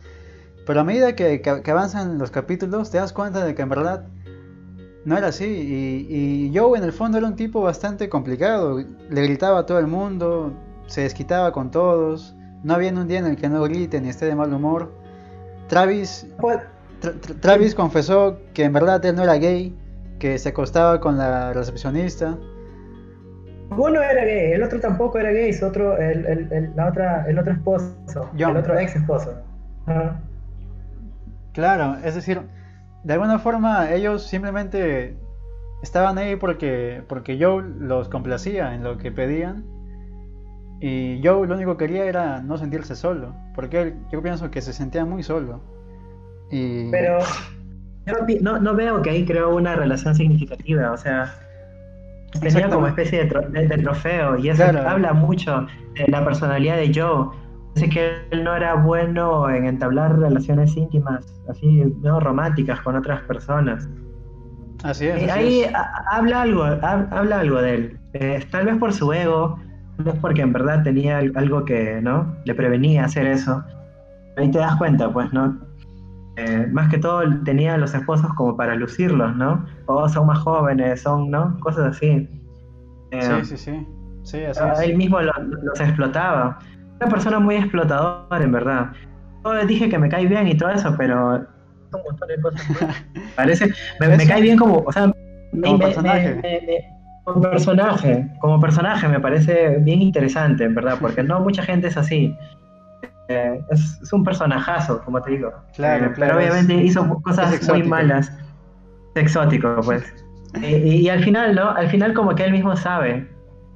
pero 0.66 0.80
a 0.80 0.84
medida 0.84 1.16
que, 1.16 1.42
avanzan 1.68 2.18
los 2.18 2.32
capítulos 2.32 2.90
te 2.90 2.98
das 2.98 3.14
cuenta 3.14 3.46
de 3.46 3.54
que 3.54 3.62
en 3.62 3.70
verdad 3.70 4.08
no 5.06 5.18
era 5.18 5.28
así. 5.28 5.46
Y, 5.46 6.50
y 6.50 6.58
Joe 6.58 6.78
en 6.78 6.84
el 6.84 6.94
fondo 6.94 7.18
era 7.18 7.28
un 7.28 7.36
tipo 7.36 7.62
bastante 7.62 8.10
complicado. 8.10 8.80
Le 9.10 9.22
gritaba 9.22 9.60
a 9.60 9.66
todo 9.66 9.80
el 9.80 9.88
mundo, 9.88 10.54
se 10.88 11.02
desquitaba 11.02 11.52
con 11.52 11.72
todos. 11.72 12.36
No 12.64 12.76
había 12.76 12.92
un 12.92 13.08
día 13.08 13.20
en 13.20 13.26
el 13.26 13.36
que 13.36 13.50
no 13.50 13.62
grite 13.64 14.00
ni 14.00 14.10
esté 14.10 14.26
de 14.26 14.36
mal 14.36 14.54
humor. 14.54 14.92
Travis... 15.68 16.28
Pues, 16.40 16.60
Travis 17.42 17.76
confesó 17.76 18.38
que 18.54 18.64
en 18.64 18.72
verdad 18.72 19.04
él 19.04 19.16
no 19.18 19.24
era 19.24 19.36
gay, 19.36 19.76
que 20.20 20.38
se 20.38 20.50
acostaba 20.50 21.02
con 21.02 21.18
la 21.18 21.52
recepcionista. 21.52 22.38
Uno 23.72 24.02
era 24.02 24.24
gay, 24.24 24.54
el 24.54 24.64
otro 24.64 24.80
tampoco 24.80 25.18
era 25.18 25.32
gay, 25.32 25.50
es 25.50 25.62
otro, 25.62 25.98
el, 25.98 26.72
la 26.76 26.88
otra, 26.88 27.26
el 27.28 27.38
otro 27.40 27.52
esposo, 27.52 28.30
el 28.38 28.56
otro 28.56 28.80
ex 28.80 28.96
esposo. 28.96 29.34
Claro, 31.52 31.98
es 32.04 32.16
decir, 32.16 32.42
de 33.04 33.14
alguna 33.14 33.40
forma 33.40 33.92
ellos 33.92 34.24
simplemente 34.28 35.16
estaban 35.82 36.18
ahí 36.18 36.36
porque, 36.36 37.04
porque 37.08 37.38
Joe 37.40 37.64
los 37.80 38.10
complacía 38.10 38.74
en 38.74 38.84
lo 38.84 38.98
que 38.98 39.12
pedían. 39.12 39.66
Y 40.80 41.22
Joe 41.24 41.48
lo 41.48 41.56
único 41.56 41.78
que 41.78 41.86
quería 41.86 42.06
era 42.06 42.42
no 42.42 42.58
sentirse 42.58 42.96
solo, 42.96 43.34
porque 43.56 43.94
yo 44.12 44.22
pienso 44.22 44.52
que 44.52 44.62
se 44.62 44.74
sentía 44.74 45.06
muy 45.06 45.24
solo. 45.24 45.62
Pero 46.50 47.20
no, 48.42 48.60
no, 48.60 48.76
veo 48.76 49.02
que 49.02 49.10
ahí 49.10 49.26
creó 49.26 49.56
una 49.56 49.76
relación 49.76 50.14
significativa, 50.14 50.92
o 50.92 50.98
sea, 50.98 51.34
tenía 52.42 52.70
como 52.70 52.88
especie 52.88 53.26
de, 53.26 53.78
trofeo 53.78 54.38
y 54.38 54.50
eso 54.50 54.66
habla 54.66 55.14
mucho 55.14 55.68
de 55.96 56.08
la 56.08 56.24
personalidad 56.24 56.78
de 56.78 56.92
Joe. 56.94 57.30
Dice 57.76 57.90
que 57.90 58.28
él 58.32 58.44
no 58.44 58.56
era 58.56 58.76
bueno 58.76 59.50
en 59.50 59.66
entablar 59.66 60.20
relaciones 60.20 60.78
íntimas, 60.78 61.42
así, 61.50 61.84
no 62.02 62.20
románticas 62.20 62.80
con 62.82 62.96
otras 62.96 63.22
personas. 63.22 63.90
Así 64.84 65.08
es. 65.08 65.24
Y 65.24 65.30
ahí 65.30 65.66
habla 66.12 66.42
algo, 66.44 66.64
habla 66.64 67.40
algo 67.40 67.62
de 67.62 67.76
él. 67.76 68.00
Eh, 68.14 68.46
tal 68.52 68.66
vez 68.66 68.78
por 68.78 68.94
su 68.94 69.12
ego, 69.12 69.60
tal 69.98 70.06
vez 70.06 70.16
porque 70.22 70.42
en 70.42 70.54
verdad 70.54 70.84
tenía 70.84 71.18
algo 71.18 71.66
que, 71.66 72.00
¿no? 72.02 72.36
Le 72.46 72.54
prevenía 72.54 73.06
hacer 73.06 73.26
eso. 73.26 73.64
Ahí 74.38 74.52
te 74.52 74.60
das 74.60 74.76
cuenta, 74.76 75.12
pues, 75.12 75.32
¿no? 75.34 75.58
Eh, 76.36 76.68
más 76.72 76.90
que 76.90 76.98
todo 76.98 77.22
tenía 77.44 77.76
a 77.76 77.78
los 77.78 77.94
esposos 77.94 78.32
como 78.34 78.58
para 78.58 78.76
lucirlos, 78.76 79.36
¿no? 79.36 79.66
O 79.86 80.10
son 80.10 80.28
más 80.28 80.40
jóvenes, 80.40 81.02
son, 81.02 81.30
¿no? 81.30 81.58
Cosas 81.60 81.96
así. 81.96 82.28
Eh, 83.12 83.22
sí, 83.22 83.46
sí, 83.46 83.58
sí. 83.58 83.88
sí 84.24 84.44
así 84.44 84.90
él 84.90 84.98
mismo 84.98 85.20
los 85.22 85.80
explotaba. 85.80 86.60
Una 87.04 87.12
persona 87.12 87.40
muy 87.40 87.56
explotadora, 87.56 88.42
en 88.42 88.52
verdad. 88.54 88.92
Yo 89.44 89.66
dije 89.66 89.90
que 89.90 90.00
me 90.00 90.08
cae 90.08 90.26
bien 90.26 90.48
y 90.48 90.56
todo 90.56 90.70
eso, 90.70 90.96
pero 90.98 91.36
un 91.36 92.04
montón 92.06 92.28
de 92.30 92.42
cosas. 92.42 92.66
Parece, 93.36 93.74
me, 94.00 94.26
cae 94.26 94.42
bien 94.42 94.58
como, 94.58 94.78
o 94.86 94.92
sea, 94.92 95.12
como 95.52 95.80
personaje. 95.80 96.42
como 97.26 97.42
personaje, 97.42 98.28
como 98.40 98.60
personaje 98.62 99.08
me 99.10 99.20
parece 99.20 99.80
bien 99.80 100.02
interesante, 100.02 100.64
en 100.64 100.76
verdad, 100.76 100.98
porque 101.02 101.24
no 101.24 101.42
mucha 101.42 101.62
gente 101.62 101.88
es 101.88 101.98
así. 101.98 102.34
Eh, 103.28 103.62
es, 103.70 104.14
un 104.14 104.24
personajazo, 104.24 105.04
como 105.04 105.22
te 105.22 105.32
digo. 105.32 105.52
Claro, 105.76 106.06
eh, 106.06 106.14
Pero 106.16 106.38
obviamente 106.38 106.74
hizo 106.76 107.22
cosas 107.22 107.68
muy 107.68 107.84
malas. 107.84 108.32
Exótico, 109.16 109.82
pues. 109.84 110.04
y, 110.62 111.10
al 111.10 111.22
final, 111.22 111.54
¿no? 111.54 111.70
Al 111.72 111.90
final 111.90 112.14
como 112.14 112.34
que 112.34 112.46
él 112.46 112.54
mismo 112.54 112.78
sabe. 112.78 113.30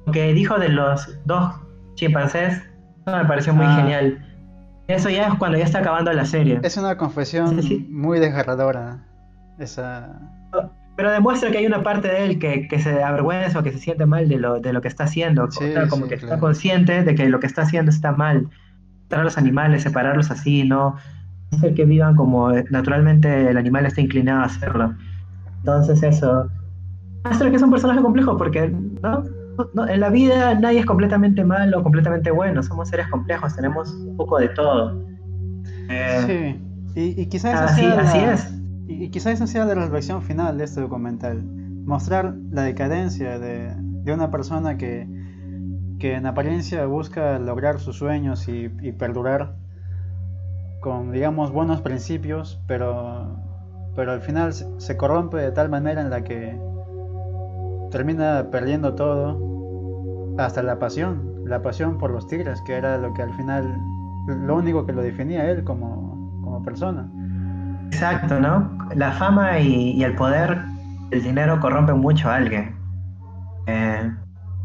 Lo 0.06 0.12
que 0.12 0.32
dijo 0.32 0.58
de 0.58 0.70
los 0.70 1.18
dos 1.26 1.54
chimpancés. 1.94 2.62
Eso 3.08 3.16
me 3.18 3.24
pareció 3.24 3.54
muy 3.54 3.66
Ah. 3.66 3.76
genial. 3.76 4.24
Eso 4.88 5.10
ya 5.10 5.28
es 5.28 5.34
cuando 5.34 5.58
ya 5.58 5.64
está 5.64 5.80
acabando 5.80 6.12
la 6.12 6.24
serie. 6.24 6.60
Es 6.62 6.76
una 6.76 6.96
confesión 6.96 7.60
Sí, 7.62 7.68
sí. 7.68 7.86
muy 7.90 8.18
desgarradora. 8.20 8.98
Esa. 9.58 10.08
Pero 10.96 11.10
demuestra 11.12 11.50
que 11.50 11.58
hay 11.58 11.66
una 11.66 11.82
parte 11.82 12.08
de 12.08 12.24
él 12.24 12.38
que, 12.38 12.66
que 12.68 12.78
se 12.80 13.02
avergüenza 13.02 13.58
o 13.58 13.62
que 13.62 13.70
se 13.70 13.78
siente 13.78 14.06
mal 14.06 14.28
de 14.28 14.38
lo, 14.38 14.60
de 14.60 14.72
lo 14.72 14.80
que 14.80 14.88
está 14.88 15.04
haciendo. 15.04 15.50
Sí, 15.50 15.64
como 15.90 16.08
que 16.08 16.14
está 16.14 16.26
claro. 16.28 16.40
consciente 16.40 17.04
de 17.04 17.14
que 17.14 17.28
lo 17.28 17.38
que 17.38 17.46
está 17.46 17.62
haciendo 17.62 17.90
está 17.90 18.12
mal. 18.12 18.48
Tratar 19.08 19.20
a 19.20 19.24
los 19.24 19.38
animales, 19.38 19.82
separarlos 19.82 20.30
así, 20.30 20.64
no 20.64 20.96
hacer 21.52 21.74
que 21.74 21.84
vivan 21.84 22.14
como 22.16 22.50
naturalmente 22.70 23.48
el 23.50 23.56
animal 23.56 23.86
está 23.86 24.00
inclinado 24.00 24.40
a 24.40 24.44
hacerlo. 24.44 24.94
Entonces 25.60 26.02
eso. 26.02 26.48
Muestra 27.24 27.50
que 27.50 27.56
es 27.56 27.62
un 27.62 27.70
personaje 27.70 28.00
complejo 28.00 28.36
porque 28.36 28.68
¿no? 29.02 29.24
No, 29.74 29.86
en 29.88 30.00
la 30.00 30.08
vida 30.10 30.54
nadie 30.54 30.80
es 30.80 30.86
completamente 30.86 31.44
malo 31.44 31.80
o 31.80 31.82
completamente 31.82 32.30
bueno. 32.30 32.62
Somos 32.62 32.88
seres 32.88 33.08
complejos, 33.08 33.54
tenemos 33.56 33.90
un 33.92 34.16
poco 34.16 34.38
de 34.38 34.48
todo. 34.50 35.02
Eh, 35.90 36.54
Sí. 36.94 37.00
Y, 37.00 37.22
y 37.22 37.26
quizás 37.26 37.54
esa 37.54 37.64
así, 37.66 37.80
sea 37.82 37.96
la- 38.26 38.32
es. 38.34 38.54
Y, 38.86 39.04
y 39.04 39.08
quizás 39.10 39.34
esa 39.34 39.46
sea 39.46 39.64
la 39.64 39.74
reflexión 39.74 40.22
final 40.22 40.58
de 40.58 40.64
este 40.64 40.80
documental. 40.80 41.42
Mostrar 41.84 42.34
la 42.50 42.62
decadencia 42.62 43.38
de, 43.38 43.72
de 43.76 44.12
una 44.12 44.30
persona 44.30 44.76
que, 44.78 45.06
que 45.98 46.14
en 46.14 46.26
apariencia 46.26 46.86
busca 46.86 47.38
lograr 47.38 47.78
sus 47.80 47.96
sueños 47.96 48.48
y, 48.48 48.70
y 48.82 48.92
perdurar 48.92 49.54
con, 50.80 51.10
digamos, 51.12 51.50
buenos 51.52 51.80
principios, 51.82 52.60
pero, 52.66 53.36
pero 53.96 54.12
al 54.12 54.20
final 54.20 54.52
se, 54.52 54.66
se 54.78 54.96
corrompe 54.96 55.36
de 55.38 55.50
tal 55.52 55.68
manera 55.68 56.00
en 56.00 56.10
la 56.10 56.22
que 56.22 56.56
termina 57.90 58.46
perdiendo 58.50 58.94
todo, 58.94 59.38
hasta 60.38 60.62
la 60.62 60.78
pasión, 60.78 61.44
la 61.44 61.62
pasión 61.62 61.98
por 61.98 62.10
los 62.10 62.26
tigres, 62.26 62.60
que 62.62 62.74
era 62.74 62.98
lo 62.98 63.12
que 63.14 63.22
al 63.22 63.32
final, 63.34 63.64
lo 64.26 64.56
único 64.56 64.86
que 64.86 64.92
lo 64.92 65.02
definía 65.02 65.50
él 65.50 65.64
como, 65.64 66.40
como 66.42 66.62
persona. 66.62 67.08
Exacto, 67.86 68.38
¿no? 68.38 68.70
La 68.94 69.12
fama 69.12 69.58
y, 69.58 69.92
y 69.92 70.04
el 70.04 70.14
poder, 70.14 70.58
el 71.10 71.22
dinero 71.22 71.58
corrompen 71.60 71.98
mucho 71.98 72.28
a 72.28 72.36
alguien. 72.36 72.74
Eh, 73.66 74.12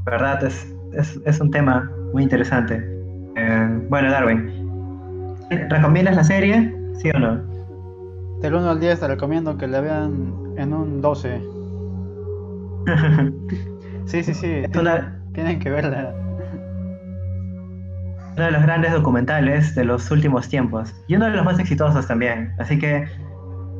verdad, 0.05 0.43
es, 0.43 0.73
es, 0.93 1.19
es 1.25 1.39
un 1.39 1.51
tema 1.51 1.89
muy 2.13 2.23
interesante. 2.23 2.83
Eh, 3.35 3.85
bueno, 3.89 4.11
Darwin, 4.11 5.47
¿recomiendas 5.69 6.15
la 6.15 6.23
serie? 6.23 6.73
¿Sí 6.95 7.09
o 7.09 7.19
no? 7.19 7.41
Del 8.41 8.55
1 8.55 8.69
al 8.69 8.79
10 8.79 8.99
te 8.99 9.07
recomiendo 9.07 9.57
que 9.57 9.67
la 9.67 9.81
vean 9.81 10.33
en 10.57 10.73
un 10.73 11.01
12. 11.01 11.52
Sí, 14.05 14.21
sí, 14.21 14.33
sí. 14.33 14.47
es 14.47 14.75
una, 14.75 15.17
Tienen 15.33 15.59
que 15.59 15.69
verla. 15.69 16.13
uno 18.35 18.45
de 18.45 18.51
los 18.51 18.61
grandes 18.61 18.91
documentales 18.91 19.73
de 19.75 19.85
los 19.85 20.11
últimos 20.11 20.49
tiempos 20.49 20.93
y 21.07 21.15
uno 21.15 21.25
de 21.25 21.31
los 21.31 21.45
más 21.45 21.57
exitosos 21.57 22.05
también. 22.07 22.51
Así 22.59 22.77
que 22.77 23.07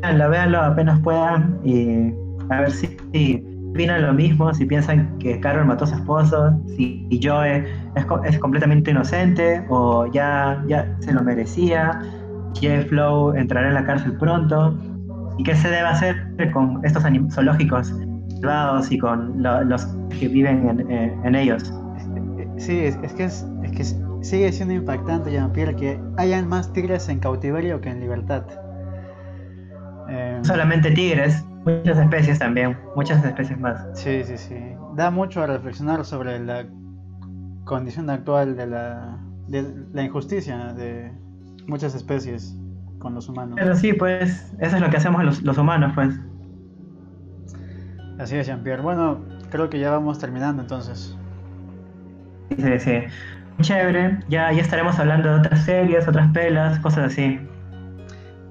véanlo, 0.02 0.30
véanlo 0.30 0.62
apenas 0.62 1.00
puedan 1.02 1.60
y 1.64 2.14
a 2.50 2.62
ver 2.62 2.72
si, 2.72 2.98
si 3.12 3.46
opinan 3.72 4.04
lo 4.04 4.14
mismo, 4.14 4.54
si 4.54 4.66
piensan 4.66 5.18
que 5.18 5.40
Carol 5.40 5.66
mató 5.66 5.84
a 5.84 5.88
su 5.88 5.96
esposo, 5.96 6.58
si 6.76 7.20
Joe 7.22 7.58
es, 7.96 8.06
es 8.24 8.40
completamente 8.40 8.92
inocente 8.92 9.66
o 9.70 10.06
ya, 10.12 10.64
ya 10.68 10.96
se 11.00 11.12
lo 11.12 11.24
merecía, 11.24 12.00
Jeff 12.54 12.88
Flow 12.90 13.34
entrará 13.34 13.68
en 13.68 13.74
la 13.74 13.86
cárcel 13.86 14.14
pronto 14.18 14.78
y 15.38 15.44
qué 15.44 15.56
se 15.56 15.70
debe 15.70 15.88
hacer 15.88 16.16
con 16.54 16.80
estos 16.84 17.04
zoológicos 17.34 17.94
privados 18.44 18.92
y 18.92 18.98
con 18.98 19.42
lo- 19.42 19.64
los 19.64 19.86
que 20.20 20.28
viven 20.28 20.70
en, 20.70 20.92
eh, 20.92 21.16
en 21.24 21.36
ellos. 21.36 21.64
Sí, 22.58 22.78
es, 22.80 22.98
es 23.02 23.14
que, 23.14 23.24
es, 23.26 23.46
es 23.64 23.72
que 23.72 23.84
sigue 24.24 24.52
siendo 24.52 24.74
impactante, 24.74 25.32
Jean-Pierre, 25.32 25.76
que 25.76 26.00
hayan 26.18 26.48
más 26.48 26.72
tigres 26.74 27.10
en 27.10 27.20
cautiverio 27.20 27.82
que 27.82 27.90
en 27.90 28.00
libertad. 28.00 28.44
Eh, 30.10 30.36
No 30.40 30.44
solamente 30.46 30.92
tigres, 30.92 31.44
muchas 31.66 31.98
especies 31.98 32.40
también, 32.40 32.78
muchas 32.96 33.24
especies 33.24 33.60
más. 33.60 33.80
sí, 33.94 34.24
sí, 34.24 34.38
sí. 34.38 34.56
Da 34.96 35.10
mucho 35.10 35.42
a 35.42 35.48
reflexionar 35.48 36.06
sobre 36.06 36.40
la 36.40 36.66
condición 37.66 38.10
actual 38.10 38.56
de 38.56 38.68
la, 38.68 39.18
de 39.48 39.66
la 39.94 40.04
injusticia 40.04 40.74
de 40.74 41.12
muchas 41.68 41.96
especies 41.96 42.56
con 43.00 43.16
los 43.16 43.28
humanos. 43.30 43.56
Pero 43.60 43.76
sí, 43.76 43.94
pues 43.94 44.54
eso 44.60 44.76
es 44.76 44.82
lo 44.82 44.90
que 44.90 44.98
hacemos 44.98 45.24
los, 45.24 45.42
los 45.44 45.58
humanos, 45.58 45.94
pues. 45.96 46.14
Así 48.20 48.36
es, 48.36 48.48
Jean-Pierre. 48.48 48.82
Bueno, 48.82 49.22
creo 49.50 49.70
que 49.70 49.80
ya 49.80 49.92
vamos 49.92 50.20
terminando 50.20 50.62
entonces. 50.62 51.18
Sí, 52.58 52.80
sí. 52.80 53.00
Chévere, 53.62 54.20
ya, 54.30 54.52
ya 54.52 54.62
estaremos 54.62 54.98
hablando 55.00 55.30
de 55.30 55.36
otras 55.40 55.64
series, 55.66 56.08
otras 56.08 56.32
pelas, 56.32 56.80
cosas 56.80 57.12
así. 57.12 57.40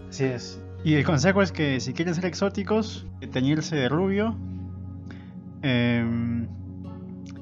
Así 0.09 0.25
es. 0.25 0.63
Y 0.85 0.95
el 0.95 1.05
consejo 1.05 1.43
es 1.43 1.53
que 1.53 1.81
si 1.81 1.93
quieren 1.93 2.15
ser 2.15 2.27
exóticos, 2.27 3.07
teñirse 3.33 3.77
de 3.77 3.89
rubio, 3.89 4.37
em, 5.63 6.49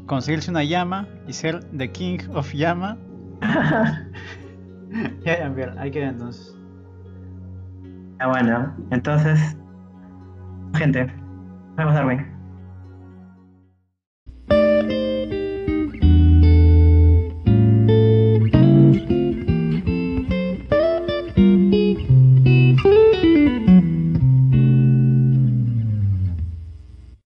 conseguirse 0.06 0.50
una 0.50 0.64
llama 0.64 1.06
y 1.26 1.32
ser 1.32 1.60
the 1.76 1.90
king 1.90 2.18
of 2.34 2.52
llama. 2.52 2.98
ya, 5.24 5.38
Jean-Pierre, 5.38 5.78
ahí 5.78 5.90
queda 5.90 6.08
entonces. 6.08 6.54
Ah, 8.18 8.26
bueno, 8.28 8.74
entonces, 8.90 9.56
gente, 10.74 11.10
nos 11.80 11.94
vemos 11.94 11.94
Darwin. 11.94 12.39